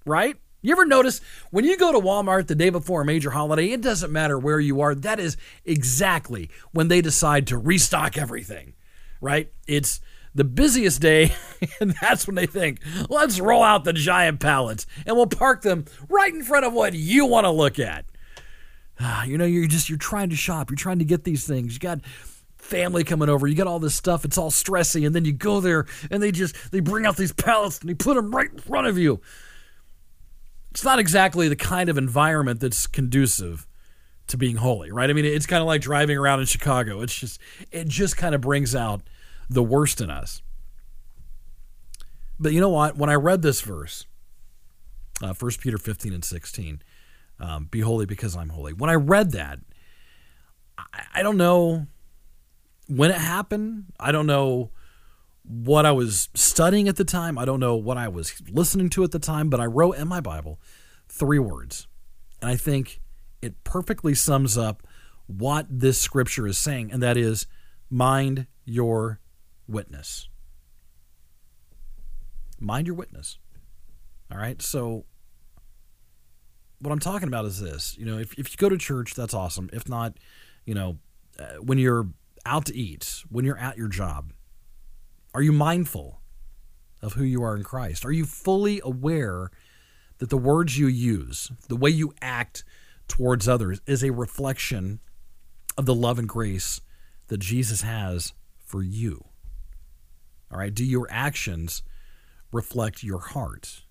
Right? 0.06 0.38
You 0.62 0.74
ever 0.74 0.86
notice 0.86 1.22
when 1.50 1.66
you 1.66 1.76
go 1.76 1.92
to 1.92 2.00
Walmart 2.00 2.48
the 2.48 2.56
day 2.56 2.70
before 2.70 3.02
a 3.02 3.06
major 3.06 3.32
holiday, 3.32 3.72
it 3.72 3.82
doesn't 3.82 4.12
matter 4.12 4.38
where 4.38 4.60
you 4.60 4.82
are, 4.82 4.94
that 4.94 5.20
is 5.20 5.38
exactly 5.66 6.50
when 6.72 6.88
they 6.88 7.02
decide 7.02 7.48
to 7.48 7.58
restock 7.58 8.18
everything. 8.18 8.74
Right? 9.22 9.52
It's 9.68 10.02
the 10.36 10.44
busiest 10.44 11.02
day, 11.02 11.34
and 11.80 11.96
that's 12.02 12.28
when 12.28 12.36
they 12.36 12.46
think, 12.46 12.80
let's 13.10 13.40
roll 13.40 13.64
out 13.64 13.84
the 13.84 13.94
giant 13.94 14.40
pallets 14.40 14.86
and 15.06 15.16
we'll 15.16 15.28
park 15.28 15.62
them 15.62 15.86
right 16.10 16.34
in 16.34 16.44
front 16.44 16.66
of 16.66 16.74
what 16.74 16.94
you 16.94 17.26
want 17.26 17.46
to 17.46 17.52
look 17.52 17.80
at. 17.80 18.06
You 19.26 19.38
know, 19.38 19.46
you're 19.46 19.68
just 19.68 19.90
you're 19.90 19.98
trying 19.98 20.30
to 20.30 20.36
shop, 20.36 20.70
you're 20.70 20.78
trying 20.78 21.00
to 21.00 21.06
get 21.06 21.24
these 21.24 21.48
things. 21.48 21.74
You 21.74 21.80
got 21.80 22.02
family 22.56 23.04
coming 23.04 23.30
over. 23.30 23.48
You 23.48 23.56
got 23.56 23.68
all 23.68 23.80
this 23.80 23.96
stuff. 23.96 24.24
It's 24.26 24.38
all 24.38 24.52
stressy, 24.52 25.06
and 25.06 25.16
then 25.16 25.26
you 25.26 25.34
go 25.34 25.60
there 25.60 25.86
and 26.10 26.22
they 26.22 26.32
just 26.32 26.72
they 26.72 26.80
bring 26.80 27.06
out 27.06 27.18
these 27.18 27.34
pallets 27.34 27.80
and 27.80 27.90
they 27.90 27.94
put 27.94 28.16
them 28.16 28.34
right 28.34 28.52
in 28.52 28.60
front 28.60 28.88
of 28.88 28.98
you. 28.98 29.20
It's 30.72 30.84
not 30.84 31.00
exactly 31.00 31.50
the 31.50 31.56
kind 31.56 31.90
of 31.90 31.98
environment 31.98 32.62
that's 32.62 32.88
conducive 32.88 33.68
to 34.28 34.38
being 34.38 34.56
holy, 34.56 34.92
right? 34.92 35.10
I 35.10 35.14
mean, 35.14 35.26
it's 35.26 35.46
kind 35.46 35.62
of 35.62 35.68
like 35.68 35.82
driving 35.82 36.18
around 36.18 36.40
in 36.40 36.46
Chicago. 36.46 37.02
It's 37.02 37.18
just 37.18 37.40
it 37.72 37.88
just 37.88 38.18
kind 38.18 38.34
of 38.34 38.42
brings 38.42 38.76
out 38.76 39.02
the 39.50 39.64
worst 39.64 40.00
in 40.00 40.10
us. 40.10 40.42
But 42.40 42.54
you 42.54 42.62
know 42.62 42.70
what? 42.70 42.98
When 42.98 43.10
I 43.10 43.16
read 43.16 43.42
this 43.42 43.62
verse, 43.62 44.06
uh, 45.22 45.34
1 45.34 45.52
Peter 45.60 45.78
15 45.78 46.14
and 46.14 46.26
16, 46.26 46.82
um, 47.42 47.68
be 47.70 47.82
holy 47.82 48.06
because 48.06 48.36
I'm 48.36 48.50
holy. 48.50 48.74
When 48.74 48.90
I 48.90 48.94
read 48.94 49.32
that, 49.32 49.60
I, 50.78 50.86
I 51.16 51.24
don't 51.24 51.38
know 51.38 51.88
when 52.88 53.12
it 53.12 53.18
happened. 53.18 53.86
I 54.00 54.12
don't 54.12 54.28
know 54.28 54.72
what 55.44 55.86
I 55.86 55.92
was 55.92 56.30
studying 56.36 56.88
at 56.88 56.96
the 56.96 57.04
time. 57.04 57.38
I 57.38 57.46
don't 57.46 57.60
know 57.60 57.76
what 57.76 57.98
I 57.98 58.08
was 58.08 58.42
listening 58.50 58.90
to 58.92 59.04
at 59.04 59.12
the 59.12 59.20
time, 59.20 59.50
but 59.50 59.60
I 59.60 59.66
wrote 59.66 59.98
in 59.98 60.08
my 60.08 60.22
Bible 60.22 60.60
three 61.10 61.40
words. 61.40 61.88
And 62.42 62.50
I 62.50 62.56
think 62.56 63.02
it 63.42 63.64
perfectly 63.64 64.14
sums 64.14 64.58
up 64.58 64.84
what 65.28 65.66
this 65.70 66.00
scripture 66.00 66.46
is 66.46 66.58
saying, 66.58 66.92
and 66.92 67.02
that 67.02 67.18
is 67.18 67.48
mind 67.90 68.48
your 68.66 69.20
witness. 69.68 70.30
Mind 72.60 72.86
your 72.86 72.96
witness. 72.96 73.40
All 74.32 74.38
right. 74.38 74.62
So, 74.62 75.06
what 76.82 76.92
I'm 76.92 77.00
talking 77.00 77.28
about 77.28 77.46
is 77.46 77.60
this 77.60 77.96
you 77.98 78.06
know, 78.06 78.18
if, 78.18 78.34
if 78.34 78.52
you 78.52 78.58
go 78.58 78.70
to 78.70 78.78
church, 78.78 79.14
that's 79.14 79.34
awesome. 79.34 79.70
If 79.72 79.88
not, 79.88 80.18
you 80.66 80.74
know, 80.74 80.98
uh, 81.40 81.62
when 81.62 81.78
you're 81.78 82.08
out 82.46 82.66
to 82.66 82.76
eat, 82.76 83.24
when 83.30 83.46
you're 83.46 83.58
at 83.58 83.78
your 83.78 83.88
job, 83.88 84.34
are 85.34 85.42
you 85.42 85.52
mindful 85.52 86.22
of 87.02 87.14
who 87.14 87.24
you 87.24 87.44
are 87.44 87.56
in 87.56 87.64
Christ? 87.64 88.06
Are 88.06 88.12
you 88.12 88.26
fully 88.26 88.82
aware 88.84 89.52
that 90.18 90.30
the 90.30 90.38
words 90.38 90.78
you 90.78 90.88
use, 90.88 91.52
the 91.68 91.76
way 91.76 91.90
you 91.90 92.14
act 92.22 92.64
towards 93.08 93.48
others, 93.48 93.82
is 93.86 94.04
a 94.04 94.12
reflection 94.12 95.00
of 95.78 95.86
the 95.86 95.96
love 95.96 96.20
and 96.20 96.28
grace 96.28 96.82
that 97.28 97.40
Jesus 97.40 97.82
has 97.82 98.34
for 98.60 98.84
you? 98.84 99.26
All 100.52 100.60
right, 100.60 100.74
do 100.74 100.84
your 100.84 101.08
actions 101.10 101.82
reflect 102.52 103.04
your 103.04 103.20
heart? 103.20 103.84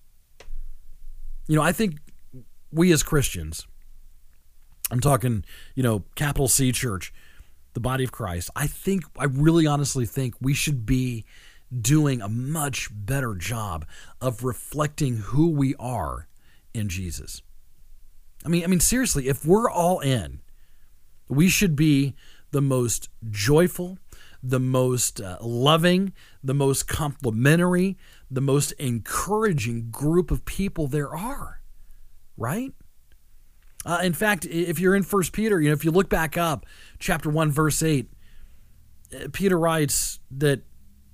You 1.47 1.55
know, 1.55 1.63
I 1.63 1.71
think 1.71 1.97
we 2.71 2.91
as 2.91 3.03
Christians, 3.03 3.67
I'm 4.89 4.99
talking, 4.99 5.45
you 5.75 5.83
know, 5.83 6.03
capital 6.15 6.47
C 6.47 6.71
church, 6.71 7.13
the 7.73 7.79
body 7.79 8.03
of 8.03 8.11
Christ, 8.11 8.49
I 8.55 8.67
think, 8.67 9.03
I 9.17 9.25
really 9.25 9.65
honestly 9.65 10.05
think 10.05 10.35
we 10.41 10.53
should 10.53 10.85
be 10.85 11.25
doing 11.79 12.21
a 12.21 12.27
much 12.27 12.89
better 12.91 13.33
job 13.33 13.85
of 14.19 14.43
reflecting 14.43 15.17
who 15.17 15.49
we 15.49 15.73
are 15.79 16.27
in 16.73 16.89
Jesus. 16.89 17.41
I 18.45 18.49
mean, 18.49 18.63
I 18.63 18.67
mean 18.67 18.79
seriously, 18.79 19.27
if 19.27 19.45
we're 19.45 19.69
all 19.69 19.99
in, 19.99 20.41
we 21.29 21.47
should 21.47 21.75
be 21.75 22.15
the 22.51 22.61
most 22.61 23.09
joyful, 23.29 23.97
the 24.43 24.59
most 24.59 25.21
uh, 25.21 25.37
loving, 25.39 26.11
the 26.43 26.53
most 26.53 26.87
complimentary, 26.87 27.97
the 28.29 28.41
most 28.41 28.71
encouraging 28.73 29.89
group 29.91 30.31
of 30.31 30.43
people 30.43 30.87
there 30.87 31.15
are, 31.15 31.60
right? 32.37 32.73
Uh, 33.85 33.99
in 34.03 34.13
fact, 34.13 34.45
if 34.45 34.79
you're 34.79 34.95
in 34.95 35.03
First 35.03 35.33
Peter, 35.33 35.59
you 35.59 35.69
know, 35.69 35.73
if 35.73 35.83
you 35.83 35.91
look 35.91 36.09
back 36.09 36.37
up, 36.37 36.65
chapter 36.99 37.29
one, 37.29 37.51
verse 37.51 37.81
eight, 37.81 38.11
uh, 39.13 39.27
Peter 39.31 39.57
writes 39.57 40.19
that 40.29 40.61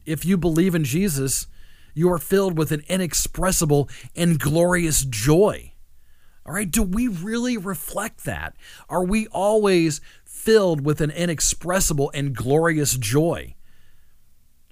if 0.05 0.25
you 0.25 0.37
believe 0.37 0.75
in 0.75 0.83
Jesus, 0.83 1.47
you 1.93 2.11
are 2.11 2.19
filled 2.19 2.57
with 2.57 2.71
an 2.71 2.83
inexpressible 2.87 3.89
and 4.15 4.39
glorious 4.39 5.03
joy. 5.05 5.73
All 6.45 6.53
right, 6.53 6.69
do 6.69 6.81
we 6.81 7.07
really 7.07 7.57
reflect 7.57 8.23
that? 8.23 8.55
Are 8.87 9.03
we 9.03 9.27
always 9.27 9.99
filled 10.23 10.85
with 10.85 11.01
an 11.01 11.11
inexpressible 11.11 12.09
and 12.13 12.35
glorious 12.35 12.95
joy? 12.95 13.55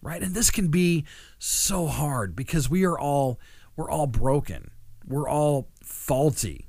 Right? 0.01 0.21
And 0.21 0.33
this 0.33 0.51
can 0.51 0.69
be 0.69 1.03
so 1.37 1.87
hard 1.87 2.35
because 2.35 2.69
we 2.69 2.85
are 2.85 2.97
all 2.97 3.39
we're 3.75 3.89
all 3.89 4.07
broken. 4.07 4.71
We're 5.05 5.27
all 5.27 5.69
faulty. 5.85 6.67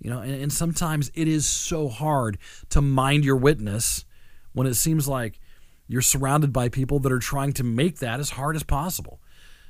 You 0.00 0.10
know, 0.10 0.20
and, 0.20 0.42
and 0.42 0.52
sometimes 0.52 1.10
it 1.14 1.28
is 1.28 1.46
so 1.46 1.88
hard 1.88 2.38
to 2.70 2.80
mind 2.80 3.24
your 3.24 3.36
witness 3.36 4.04
when 4.52 4.66
it 4.66 4.74
seems 4.74 5.06
like 5.06 5.38
you're 5.86 6.02
surrounded 6.02 6.52
by 6.52 6.68
people 6.68 6.98
that 7.00 7.12
are 7.12 7.18
trying 7.18 7.52
to 7.54 7.64
make 7.64 7.98
that 7.98 8.18
as 8.20 8.30
hard 8.30 8.56
as 8.56 8.62
possible. 8.62 9.20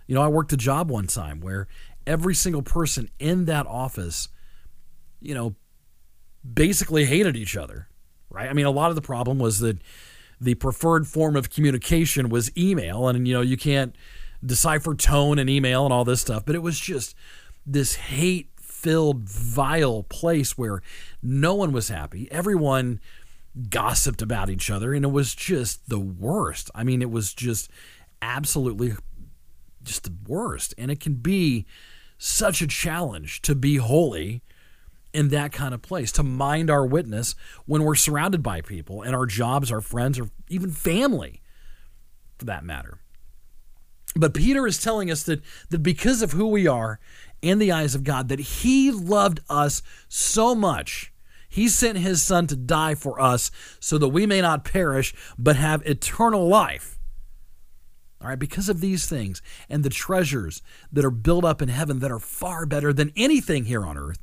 You 0.06 0.14
know, 0.14 0.22
I 0.22 0.28
worked 0.28 0.52
a 0.52 0.56
job 0.56 0.90
one 0.90 1.06
time 1.06 1.40
where 1.40 1.68
every 2.06 2.34
single 2.34 2.62
person 2.62 3.08
in 3.18 3.44
that 3.44 3.66
office 3.66 4.28
you 5.22 5.34
know, 5.34 5.54
basically 6.52 7.04
hated 7.04 7.36
each 7.36 7.56
other, 7.56 7.88
right? 8.28 8.50
I 8.50 8.52
mean, 8.52 8.66
a 8.66 8.70
lot 8.70 8.90
of 8.90 8.96
the 8.96 9.02
problem 9.02 9.38
was 9.38 9.60
that 9.60 9.78
the 10.40 10.56
preferred 10.56 11.06
form 11.06 11.36
of 11.36 11.50
communication 11.50 12.28
was 12.28 12.54
email, 12.58 13.08
and 13.08 13.26
you 13.26 13.34
know, 13.34 13.40
you 13.40 13.56
can't 13.56 13.94
decipher 14.44 14.94
tone 14.94 15.38
and 15.38 15.48
email 15.48 15.84
and 15.84 15.92
all 15.92 16.04
this 16.04 16.20
stuff, 16.20 16.44
but 16.44 16.56
it 16.56 16.62
was 16.62 16.78
just 16.78 17.14
this 17.64 17.94
hate 17.94 18.50
filled, 18.82 19.28
vile 19.28 20.02
place 20.02 20.58
where 20.58 20.82
no 21.22 21.54
one 21.54 21.72
was 21.72 21.88
happy. 21.88 22.28
Everyone 22.32 23.00
gossiped 23.70 24.20
about 24.20 24.50
each 24.50 24.70
other, 24.70 24.92
and 24.92 25.04
it 25.04 25.12
was 25.12 25.34
just 25.34 25.88
the 25.88 26.00
worst. 26.00 26.70
I 26.74 26.82
mean, 26.84 27.00
it 27.00 27.10
was 27.10 27.32
just 27.32 27.70
absolutely 28.20 28.94
just 29.84 30.04
the 30.04 30.14
worst. 30.26 30.74
And 30.76 30.90
it 30.90 31.00
can 31.00 31.14
be 31.14 31.64
such 32.18 32.60
a 32.60 32.66
challenge 32.66 33.42
to 33.42 33.54
be 33.54 33.76
holy 33.76 34.42
in 35.12 35.28
that 35.28 35.52
kind 35.52 35.74
of 35.74 35.82
place, 35.82 36.10
to 36.12 36.22
mind 36.22 36.70
our 36.70 36.86
witness 36.86 37.34
when 37.66 37.82
we're 37.82 37.94
surrounded 37.94 38.42
by 38.42 38.62
people 38.62 39.02
and 39.02 39.14
our 39.14 39.26
jobs, 39.26 39.70
our 39.70 39.80
friends, 39.80 40.18
or 40.18 40.30
even 40.48 40.70
family 40.70 41.42
for 42.38 42.46
that 42.46 42.64
matter. 42.64 42.98
But 44.16 44.34
Peter 44.34 44.66
is 44.66 44.82
telling 44.82 45.10
us 45.10 45.22
that, 45.24 45.42
that 45.70 45.82
because 45.82 46.22
of 46.22 46.32
who 46.32 46.46
we 46.48 46.66
are 46.66 46.98
in 47.42 47.58
the 47.58 47.72
eyes 47.72 47.94
of 47.94 48.04
God, 48.04 48.28
that 48.28 48.40
he 48.40 48.90
loved 48.90 49.40
us 49.50 49.82
so 50.08 50.54
much, 50.54 51.12
he 51.48 51.68
sent 51.68 51.98
his 51.98 52.22
son 52.22 52.46
to 52.46 52.56
die 52.56 52.94
for 52.94 53.20
us 53.20 53.50
so 53.78 53.98
that 53.98 54.08
we 54.08 54.24
may 54.24 54.40
not 54.40 54.64
perish 54.64 55.12
but 55.36 55.56
have 55.56 55.84
eternal 55.84 56.48
life. 56.48 56.98
All 58.22 58.28
right, 58.28 58.38
because 58.38 58.68
of 58.68 58.80
these 58.80 59.06
things 59.06 59.42
and 59.68 59.82
the 59.82 59.90
treasures 59.90 60.62
that 60.92 61.04
are 61.04 61.10
built 61.10 61.44
up 61.44 61.60
in 61.60 61.68
heaven 61.68 61.98
that 61.98 62.12
are 62.12 62.20
far 62.20 62.64
better 62.64 62.92
than 62.92 63.12
anything 63.16 63.64
here 63.64 63.84
on 63.84 63.98
earth, 63.98 64.20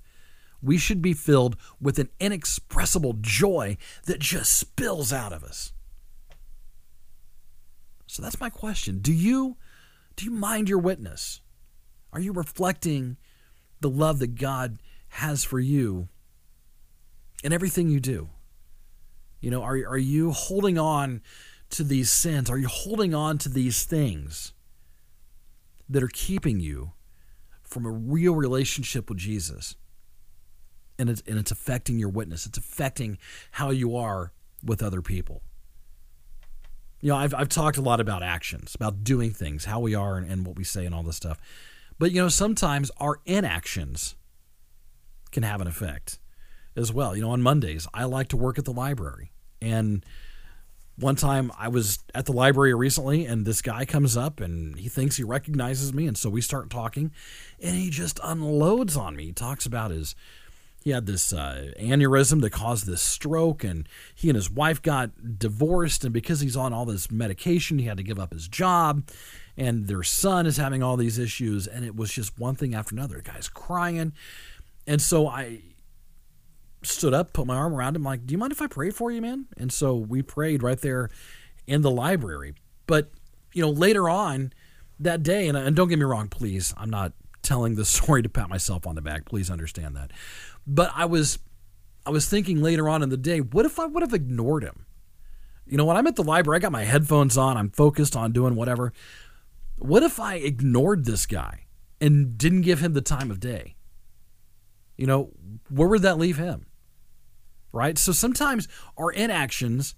we 0.62 0.77
should 0.77 1.01
be 1.01 1.13
filled 1.13 1.58
with 1.82 1.99
an 1.99 2.10
inexpressible 2.19 3.17
joy 3.19 3.77
that 4.05 4.19
just 4.19 4.58
spills 4.58 5.12
out 5.12 5.34
of 5.34 5.43
us. 5.43 5.73
So 8.08 8.23
that's 8.23 8.39
my 8.39 8.49
question. 8.49 8.99
Do 8.99 9.13
you 9.13 9.58
do 10.15 10.25
you 10.25 10.32
mind 10.32 10.67
your 10.67 10.79
witness? 10.79 11.41
Are 12.12 12.19
you 12.19 12.32
reflecting 12.32 13.17
the 13.82 13.89
love 13.89 14.19
that 14.19 14.36
God 14.36 14.80
has 15.10 15.43
for 15.43 15.60
you 15.60 16.10
in 17.43 17.54
everything 17.54 17.89
you 17.89 18.00
do? 18.00 18.30
You 19.41 19.52
know, 19.52 19.63
are, 19.63 19.76
are 19.76 19.98
you 19.98 20.32
holding 20.32 20.78
on 20.78 21.22
to 21.72 21.84
these 21.84 22.12
sins? 22.12 22.50
Are 22.50 22.58
you 22.58 22.67
holding 22.67 23.13
on 23.13 23.38
to 23.39 23.50
these 23.50 23.84
things 23.84 24.54
that 25.88 26.04
are 26.04 26.10
keeping 26.12 26.60
you 26.60 26.91
from 27.63 27.86
a 27.86 27.91
real 27.91 28.36
relationship 28.36 29.10
with 29.10 29.19
Jesus? 29.19 29.76
and 31.00 31.10
it's, 31.10 31.24
and 31.26 31.39
it's 31.39 31.50
affecting 31.50 31.98
your 31.98 32.10
witness. 32.10 32.45
It's 32.45 32.58
affecting 32.58 33.17
how 33.52 33.69
you 33.72 33.95
are 33.95 34.34
with 34.63 34.84
other 34.84 35.02
people. 35.02 35.41
You 37.02 37.10
know, 37.10 37.15
I've, 37.15 37.34
I've 37.34 37.48
talked 37.48 37.78
a 37.78 37.82
lot 37.82 38.02
about 38.02 38.22
actions, 38.22 38.76
about 38.76 39.06
doing 39.06 39.32
things, 39.32 39.63
how 39.63 39.80
we 39.80 39.95
are, 39.95 40.17
and, 40.17 40.30
and 40.30 40.45
what 40.45 40.58
we 40.58 40.65
say, 40.65 40.86
and 40.86 40.93
all 40.93 41.02
this 41.02 41.15
stuff. 41.15 41.39
But, 42.00 42.12
you 42.12 42.22
know, 42.22 42.30
sometimes 42.30 42.90
our 42.98 43.20
inactions 43.26 44.16
can 45.32 45.44
have 45.44 45.62
an 45.62 45.68
effect 45.68 46.18
as 46.76 46.92
well. 46.92 47.16
You 47.16 47.22
know, 47.22 47.32
on 47.32 47.42
Mondays, 47.42 47.88
I 47.94 48.06
like 48.06 48.30
to 48.30 48.38
work 48.38 48.58
at 48.58 48.66
the 48.66 48.74
library. 48.74 49.32
And 49.62 50.06
one 50.96 51.16
time 51.16 51.52
I 51.58 51.68
was 51.68 52.00
at 52.16 52.26
the 52.26 52.32
library 52.32 52.74
recently, 52.74 53.26
and 53.26 53.46
this 53.46 53.62
guy 53.62 53.86
comes 53.86 54.18
up 54.18 54.40
and 54.40 54.78
he 54.80 54.90
thinks 54.90 55.18
he 55.18 55.24
recognizes 55.24 55.94
me. 55.94 56.08
And 56.08 56.18
so 56.18 56.30
we 56.30 56.42
start 56.42 56.70
talking, 56.70 57.12
and 57.62 57.76
he 57.76 57.90
just 57.90 58.20
unloads 58.24 58.98
on 58.98 59.16
me. 59.16 59.28
He 59.28 59.34
talks 59.34 59.66
about 59.66 59.92
his 59.92 60.16
he 60.84 60.92
had 60.92 61.06
this 61.06 61.34
uh, 61.34 61.72
aneurysm 61.80 62.42
that 62.42 62.52
caused 62.52 62.86
this 62.86 63.02
stroke, 63.02 63.63
and 63.63 63.88
he 64.15 64.30
and 64.30 64.36
his 64.36 64.50
wife 64.50 64.82
got 64.82 65.38
divorced. 65.38 66.04
And 66.04 66.13
because 66.13 66.39
he's 66.39 66.56
on 66.56 66.74
all 66.74 66.86
this 66.86 67.12
medication, 67.12 67.80
he 67.80 67.86
had 67.86 67.98
to 67.98 68.04
give 68.04 68.20
up 68.20 68.32
his 68.32 68.48
job. 68.48 69.04
And 69.58 69.88
their 69.88 70.04
son 70.04 70.46
is 70.46 70.56
having 70.58 70.82
all 70.82 70.96
these 70.96 71.20
issues, 71.20 71.68
and 71.68 71.84
it 71.84 71.96
was 71.96 72.13
just 72.13 72.39
one 72.39 72.56
thing 72.56 72.74
after 72.74 72.96
another. 72.96 73.18
The 73.18 73.24
guy's 73.24 73.50
crying, 73.50 74.13
and 74.88 75.02
so 75.02 75.28
I 75.28 75.62
stood 76.82 77.13
up, 77.13 77.34
put 77.34 77.46
my 77.46 77.56
arm 77.56 77.74
around 77.74 77.98
him, 77.98 78.04
like, 78.04 78.26
"Do 78.26 78.32
you 78.32 78.38
mind 78.38 78.54
if 78.54 78.62
I 78.62 78.68
pray 78.68 78.89
for 78.89 79.12
you, 79.12 79.22
man?" 79.22 79.48
And 79.58 79.74
so 79.74 79.96
we 79.96 80.22
prayed 80.22 80.63
right 80.63 80.80
there 80.80 81.10
in 81.68 81.82
the 81.82 81.92
library. 81.92 82.54
But 82.88 83.12
you 83.52 83.62
know, 83.62 83.70
later 83.70 84.10
on 84.10 84.54
that 84.98 85.24
day, 85.24 85.50
and, 85.50 85.58
and 85.58 85.76
don't 85.76 85.89
get 85.89 86.00
me 86.00 86.06
wrong, 86.06 86.30
please, 86.30 86.74
I'm 86.78 86.89
not 86.89 87.12
telling 87.50 87.76
the 87.76 87.86
story 87.98 88.22
to 88.22 88.30
pat 88.30 88.48
myself 88.50 88.88
on 88.88 88.96
the 88.96 89.02
back. 89.02 89.26
Please 89.26 89.50
understand 89.50 89.96
that. 89.96 90.12
But 90.66 90.92
I 90.96 91.06
was 91.06 91.40
I 92.06 92.12
was 92.12 92.30
thinking 92.30 92.62
later 92.62 92.88
on 92.88 93.04
in 93.04 93.10
the 93.10 93.18
day, 93.18 93.40
what 93.42 93.66
if 93.66 93.80
I 93.80 93.86
would 93.86 94.02
have 94.02 94.14
ignored 94.14 94.64
him? 94.64 94.86
You 95.66 95.78
know, 95.78 95.86
when 95.86 95.98
I'm 95.98 96.08
at 96.08 96.16
the 96.16 96.24
library, 96.24 96.58
I 96.58 96.60
got 96.60 96.72
my 96.72 96.86
headphones 96.86 97.38
on, 97.38 97.58
I'm 97.58 97.70
focused 97.70 98.16
on 98.16 98.32
doing 98.32 98.56
whatever. 98.56 98.94
What 99.78 100.02
if 100.02 100.20
I 100.20 100.36
ignored 100.36 101.06
this 101.06 101.26
guy 101.26 101.66
and 102.02 102.38
didn't 102.38 102.62
give 102.62 102.80
him 102.80 102.94
the 102.94 103.02
time 103.02 103.30
of 103.30 103.40
day? 103.40 103.76
You 104.98 105.06
know, 105.06 105.32
where 105.70 105.88
would 105.88 106.02
that 106.02 106.18
leave 106.18 106.38
him? 106.38 106.66
Right? 107.72 107.98
So 107.98 108.12
sometimes 108.12 108.68
our 108.98 109.12
inactions 109.12 109.96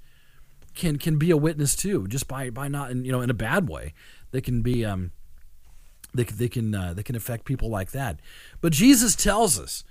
can 0.74 0.98
can 0.98 1.18
be 1.18 1.32
a 1.32 1.38
witness 1.38 1.76
too, 1.76 2.08
just 2.08 2.28
by 2.28 2.50
by 2.50 2.68
not 2.68 2.92
in, 2.92 3.06
you 3.06 3.12
know 3.12 3.22
in 3.22 3.30
a 3.30 3.36
bad 3.36 3.70
way. 3.70 3.94
They 4.32 4.42
can 4.42 4.62
be 4.62 4.84
um 4.86 5.12
they, 6.14 6.24
they 6.24 6.50
can 6.50 6.74
uh, 6.76 6.94
they 6.94 7.04
can 7.04 7.16
affect 7.16 7.46
people 7.46 7.70
like 7.70 7.92
that. 7.92 8.20
But 8.60 8.74
Jesus 8.74 9.16
tells 9.16 9.60
us 9.60 9.84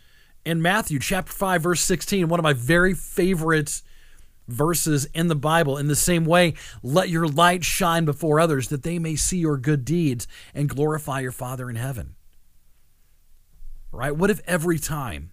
in 0.44 0.62
Matthew 0.62 0.98
chapter 0.98 1.33
5 1.33 1.62
verse 1.62 1.80
16, 1.80 2.28
one 2.28 2.40
of 2.40 2.44
my 2.44 2.52
very 2.52 2.94
favorite 2.94 3.83
verses 4.50 5.06
in 5.14 5.28
the 5.28 5.35
Bible. 5.35 5.76
In 5.76 5.88
the 5.88 5.96
same 5.96 6.24
way, 6.24 6.54
let 6.83 7.09
your 7.09 7.26
light 7.26 7.64
shine 7.64 8.04
before 8.04 8.40
others 8.40 8.68
that 8.68 8.83
they 8.83 8.98
may 8.98 9.16
see 9.16 9.38
your 9.38 9.56
good 9.56 9.85
deeds 9.85 10.26
and 10.54 10.68
glorify 10.68 11.20
your 11.20 11.33
Father 11.33 11.70
in 11.70 11.76
heaven. 11.76 12.16
Right? 13.92 14.14
What 14.14 14.30
if 14.30 14.40
every 14.46 14.78
time 14.78 15.33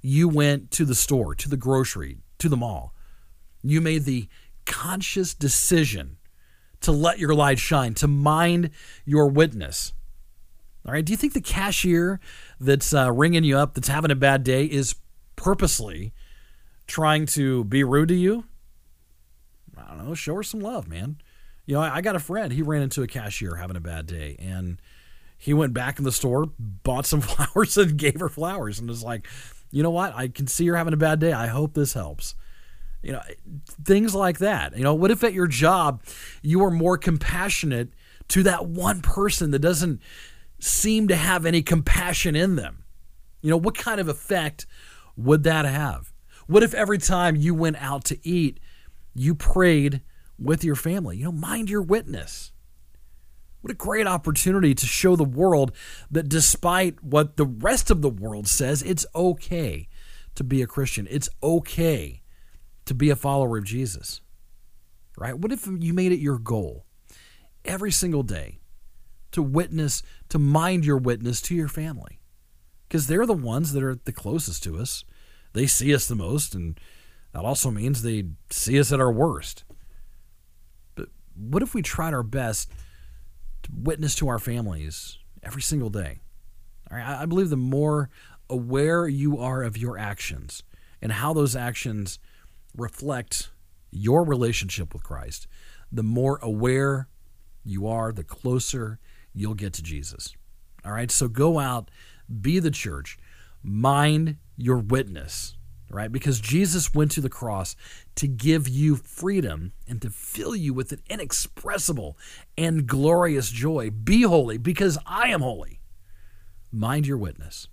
you 0.00 0.28
went 0.28 0.70
to 0.72 0.84
the 0.84 0.94
store, 0.94 1.34
to 1.34 1.48
the 1.48 1.56
grocery, 1.56 2.18
to 2.38 2.48
the 2.48 2.56
mall, 2.56 2.94
you 3.62 3.80
made 3.80 4.04
the 4.04 4.28
conscious 4.66 5.34
decision 5.34 6.16
to 6.80 6.92
let 6.92 7.18
your 7.18 7.34
light 7.34 7.58
shine, 7.58 7.94
to 7.94 8.06
mind 8.06 8.70
your 9.04 9.28
witness? 9.28 9.92
All 10.88 10.94
right. 10.94 11.04
Do 11.04 11.12
you 11.12 11.18
think 11.18 11.34
the 11.34 11.42
cashier 11.42 12.18
that's 12.58 12.94
uh, 12.94 13.12
ringing 13.12 13.44
you 13.44 13.58
up, 13.58 13.74
that's 13.74 13.88
having 13.88 14.10
a 14.10 14.14
bad 14.14 14.42
day, 14.42 14.64
is 14.64 14.94
purposely 15.36 16.14
trying 16.86 17.26
to 17.26 17.64
be 17.64 17.84
rude 17.84 18.08
to 18.08 18.14
you? 18.14 18.44
I 19.76 19.94
don't 19.94 20.08
know, 20.08 20.14
show 20.14 20.36
her 20.36 20.42
some 20.42 20.60
love, 20.60 20.88
man. 20.88 21.18
You 21.66 21.74
know, 21.74 21.82
I, 21.82 21.96
I 21.96 22.00
got 22.00 22.16
a 22.16 22.18
friend, 22.18 22.54
he 22.54 22.62
ran 22.62 22.80
into 22.80 23.02
a 23.02 23.06
cashier 23.06 23.56
having 23.56 23.76
a 23.76 23.80
bad 23.80 24.06
day 24.06 24.36
and 24.38 24.80
he 25.36 25.52
went 25.52 25.74
back 25.74 25.98
in 25.98 26.06
the 26.06 26.10
store, 26.10 26.46
bought 26.58 27.04
some 27.04 27.20
flowers 27.20 27.76
and 27.76 27.98
gave 27.98 28.18
her 28.18 28.30
flowers 28.30 28.78
and 28.78 28.88
was 28.88 29.04
like, 29.04 29.28
you 29.70 29.82
know 29.82 29.90
what? 29.90 30.14
I 30.14 30.28
can 30.28 30.46
see 30.46 30.64
you're 30.64 30.76
having 30.76 30.94
a 30.94 30.96
bad 30.96 31.18
day. 31.18 31.34
I 31.34 31.48
hope 31.48 31.74
this 31.74 31.92
helps. 31.92 32.34
You 33.02 33.12
know, 33.12 33.20
things 33.84 34.14
like 34.14 34.38
that. 34.38 34.74
You 34.74 34.84
know, 34.84 34.94
what 34.94 35.10
if 35.10 35.22
at 35.22 35.34
your 35.34 35.48
job 35.48 36.02
you 36.40 36.64
are 36.64 36.70
more 36.70 36.96
compassionate 36.96 37.90
to 38.28 38.42
that 38.44 38.64
one 38.64 39.02
person 39.02 39.50
that 39.50 39.58
doesn't 39.58 40.00
seem 40.60 41.08
to 41.08 41.16
have 41.16 41.46
any 41.46 41.62
compassion 41.62 42.36
in 42.36 42.56
them? 42.56 42.84
You 43.40 43.50
know, 43.50 43.56
what 43.56 43.76
kind 43.76 44.00
of 44.00 44.08
effect 44.08 44.66
would 45.16 45.44
that 45.44 45.64
have? 45.64 46.12
What 46.46 46.62
if 46.62 46.74
every 46.74 46.98
time 46.98 47.36
you 47.36 47.54
went 47.54 47.76
out 47.76 48.04
to 48.06 48.26
eat, 48.26 48.58
you 49.14 49.34
prayed 49.34 50.02
with 50.38 50.64
your 50.64 50.76
family? 50.76 51.18
You 51.18 51.24
know, 51.24 51.32
mind 51.32 51.68
your 51.68 51.82
witness. 51.82 52.52
What 53.60 53.72
a 53.72 53.76
great 53.76 54.06
opportunity 54.06 54.74
to 54.74 54.86
show 54.86 55.16
the 55.16 55.24
world 55.24 55.72
that 56.10 56.28
despite 56.28 57.02
what 57.02 57.36
the 57.36 57.44
rest 57.44 57.90
of 57.90 58.02
the 58.02 58.08
world 58.08 58.46
says, 58.46 58.82
it's 58.82 59.04
okay 59.14 59.88
to 60.36 60.44
be 60.44 60.62
a 60.62 60.66
Christian. 60.66 61.08
It's 61.10 61.28
okay 61.42 62.22
to 62.86 62.94
be 62.94 63.10
a 63.10 63.16
follower 63.16 63.58
of 63.58 63.64
Jesus. 63.64 64.20
Right? 65.16 65.36
What 65.36 65.52
if 65.52 65.66
you 65.66 65.92
made 65.92 66.12
it 66.12 66.20
your 66.20 66.38
goal 66.38 66.86
every 67.64 67.90
single 67.90 68.22
day 68.22 68.60
to 69.32 69.42
witness, 69.42 70.02
to 70.28 70.38
mind 70.38 70.84
your 70.84 70.98
witness 70.98 71.40
to 71.42 71.54
your 71.54 71.68
family? 71.68 72.20
Because 72.88 73.06
they're 73.06 73.26
the 73.26 73.34
ones 73.34 73.72
that 73.72 73.82
are 73.82 73.94
the 73.94 74.12
closest 74.12 74.62
to 74.64 74.78
us. 74.78 75.04
They 75.52 75.66
see 75.66 75.94
us 75.94 76.06
the 76.06 76.14
most, 76.14 76.54
and 76.54 76.78
that 77.32 77.44
also 77.44 77.70
means 77.70 78.02
they 78.02 78.24
see 78.50 78.78
us 78.80 78.92
at 78.92 79.00
our 79.00 79.12
worst. 79.12 79.64
But 80.94 81.08
what 81.34 81.62
if 81.62 81.74
we 81.74 81.82
tried 81.82 82.14
our 82.14 82.22
best? 82.22 82.70
to 83.62 83.70
witness 83.74 84.14
to 84.16 84.28
our 84.28 84.38
families 84.38 85.18
every 85.42 85.62
single 85.62 85.90
day. 85.90 86.20
I 86.90 87.26
believe 87.26 87.50
the 87.50 87.56
more 87.56 88.08
aware 88.48 89.06
you 89.06 89.38
are 89.38 89.62
of 89.62 89.76
your 89.76 89.98
actions 89.98 90.62
and 91.02 91.12
how 91.12 91.34
those 91.34 91.54
actions 91.54 92.18
reflect 92.74 93.50
your 93.90 94.24
relationship 94.24 94.94
with 94.94 95.02
Christ, 95.02 95.46
the 95.92 96.02
more 96.02 96.38
aware 96.40 97.08
you 97.62 97.86
are, 97.86 98.10
the 98.10 98.24
closer 98.24 98.98
you'll 99.34 99.54
get 99.54 99.72
to 99.74 99.82
Jesus. 99.82 100.34
All 100.84 100.92
right, 100.92 101.10
so 101.10 101.28
go 101.28 101.58
out, 101.58 101.90
be 102.40 102.58
the 102.58 102.70
church, 102.70 103.18
mind 103.62 104.36
your 104.56 104.78
witness 104.78 105.58
right? 105.90 106.10
Because 106.12 106.40
Jesus 106.40 106.94
went 106.94 107.10
to 107.12 107.20
the 107.20 107.28
cross 107.28 107.76
to 108.16 108.26
give 108.26 108.68
you 108.68 108.96
freedom 108.96 109.72
and 109.86 110.02
to 110.02 110.10
fill 110.10 110.54
you 110.54 110.74
with 110.74 110.92
an 110.92 111.02
inexpressible 111.08 112.18
and 112.56 112.86
glorious 112.86 113.50
joy. 113.50 113.90
Be 113.90 114.22
holy 114.22 114.58
because 114.58 114.98
I 115.06 115.28
am 115.28 115.40
holy. 115.40 115.80
Mind 116.70 117.06
your 117.06 117.16
witness. 117.16 117.68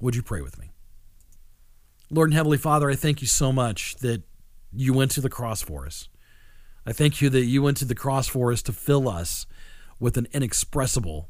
Would 0.00 0.16
you 0.16 0.22
pray 0.22 0.40
with 0.40 0.58
me? 0.58 0.72
Lord 2.10 2.30
and 2.30 2.36
Heavenly 2.36 2.58
Father, 2.58 2.90
I 2.90 2.94
thank 2.94 3.20
you 3.20 3.26
so 3.26 3.52
much 3.52 3.96
that 3.96 4.22
you 4.72 4.92
went 4.92 5.10
to 5.12 5.20
the 5.20 5.30
cross 5.30 5.62
for 5.62 5.86
us. 5.86 6.08
I 6.86 6.92
thank 6.92 7.20
you 7.20 7.28
that 7.30 7.44
you 7.44 7.62
went 7.62 7.78
to 7.78 7.84
the 7.84 7.94
cross 7.94 8.28
for 8.28 8.52
us 8.52 8.62
to 8.62 8.72
fill 8.72 9.08
us 9.08 9.46
with 9.98 10.16
an 10.16 10.28
inexpressible 10.32 11.28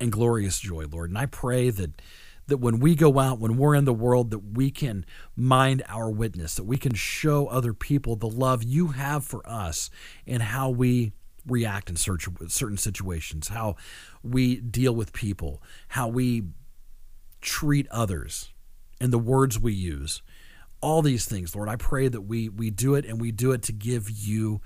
and 0.00 0.10
glorious 0.10 0.58
joy, 0.58 0.86
Lord. 0.90 1.10
And 1.10 1.18
I 1.18 1.26
pray 1.26 1.70
that 1.70 2.00
that 2.46 2.58
when 2.58 2.78
we 2.78 2.94
go 2.94 3.18
out, 3.18 3.38
when 3.38 3.56
we're 3.56 3.74
in 3.74 3.86
the 3.86 3.92
world, 3.94 4.30
that 4.30 4.52
we 4.54 4.70
can 4.70 5.06
mind 5.34 5.82
our 5.88 6.10
witness, 6.10 6.56
that 6.56 6.64
we 6.64 6.76
can 6.76 6.94
show 6.94 7.46
other 7.46 7.72
people 7.72 8.16
the 8.16 8.28
love 8.28 8.62
you 8.62 8.88
have 8.88 9.24
for 9.24 9.40
us 9.48 9.88
and 10.26 10.42
how 10.42 10.68
we 10.68 11.12
react 11.46 11.88
in 11.90 11.96
certain 11.96 12.76
situations, 12.76 13.48
how 13.48 13.76
we 14.22 14.56
deal 14.56 14.94
with 14.94 15.12
people, 15.12 15.62
how 15.88 16.08
we 16.08 16.42
treat 17.40 17.86
others, 17.90 18.52
and 19.00 19.12
the 19.12 19.18
words 19.18 19.58
we 19.58 19.72
use. 19.72 20.22
All 20.80 21.00
these 21.00 21.24
things, 21.24 21.54
Lord, 21.54 21.68
I 21.68 21.76
pray 21.76 22.08
that 22.08 22.22
we 22.22 22.50
we 22.50 22.70
do 22.70 22.94
it 22.94 23.06
and 23.06 23.18
we 23.18 23.32
do 23.32 23.52
it 23.52 23.62
to 23.62 23.72
give 23.72 24.10
you 24.10 24.60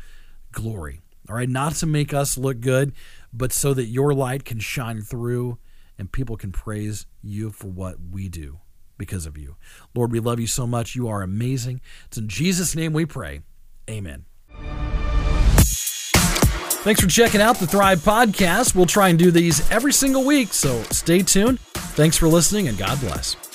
glory. 0.51 1.01
All 1.29 1.37
right, 1.37 1.49
not 1.49 1.75
to 1.77 1.87
make 1.87 2.14
us 2.14 2.38
look 2.38 2.61
good, 2.61 2.93
but 3.33 3.53
so 3.53 3.75
that 3.75 3.87
your 3.87 4.14
light 4.14 4.45
can 4.45 4.61
shine 4.61 5.03
through 5.03 5.59
and 5.99 6.11
people 6.11 6.37
can 6.37 6.53
praise 6.53 7.07
you 7.23 7.51
for 7.51 7.67
what 7.67 7.97
we 8.11 8.29
do 8.29 8.61
because 8.97 9.27
of 9.27 9.37
you. 9.37 9.57
Lord, 9.95 10.12
we 10.12 10.21
love 10.21 10.41
you 10.41 10.47
so 10.47 10.67
much. 10.67 10.95
You 10.95 11.09
are 11.09 11.23
amazing. 11.23 11.81
It's 12.07 12.19
in 12.19 12.29
Jesus' 12.29 12.75
name 12.75 12.93
we 12.93 13.05
pray. 13.05 13.41
Amen. 13.91 14.25
Thanks 16.81 17.01
for 17.01 17.09
checking 17.09 17.41
out 17.41 17.57
the 17.57 17.67
Thrive 17.67 17.99
Podcast. 17.99 18.75
We'll 18.75 18.87
try 18.87 19.09
and 19.09 19.19
do 19.19 19.31
these 19.31 19.69
every 19.71 19.93
single 19.93 20.25
week, 20.25 20.55
so 20.55 20.83
stay 20.85 21.23
tuned. 21.23 21.61
Thanks 21.61 22.17
for 22.17 22.29
listening, 22.29 22.69
and 22.69 22.79
God 22.79 23.01
bless. 23.01 23.48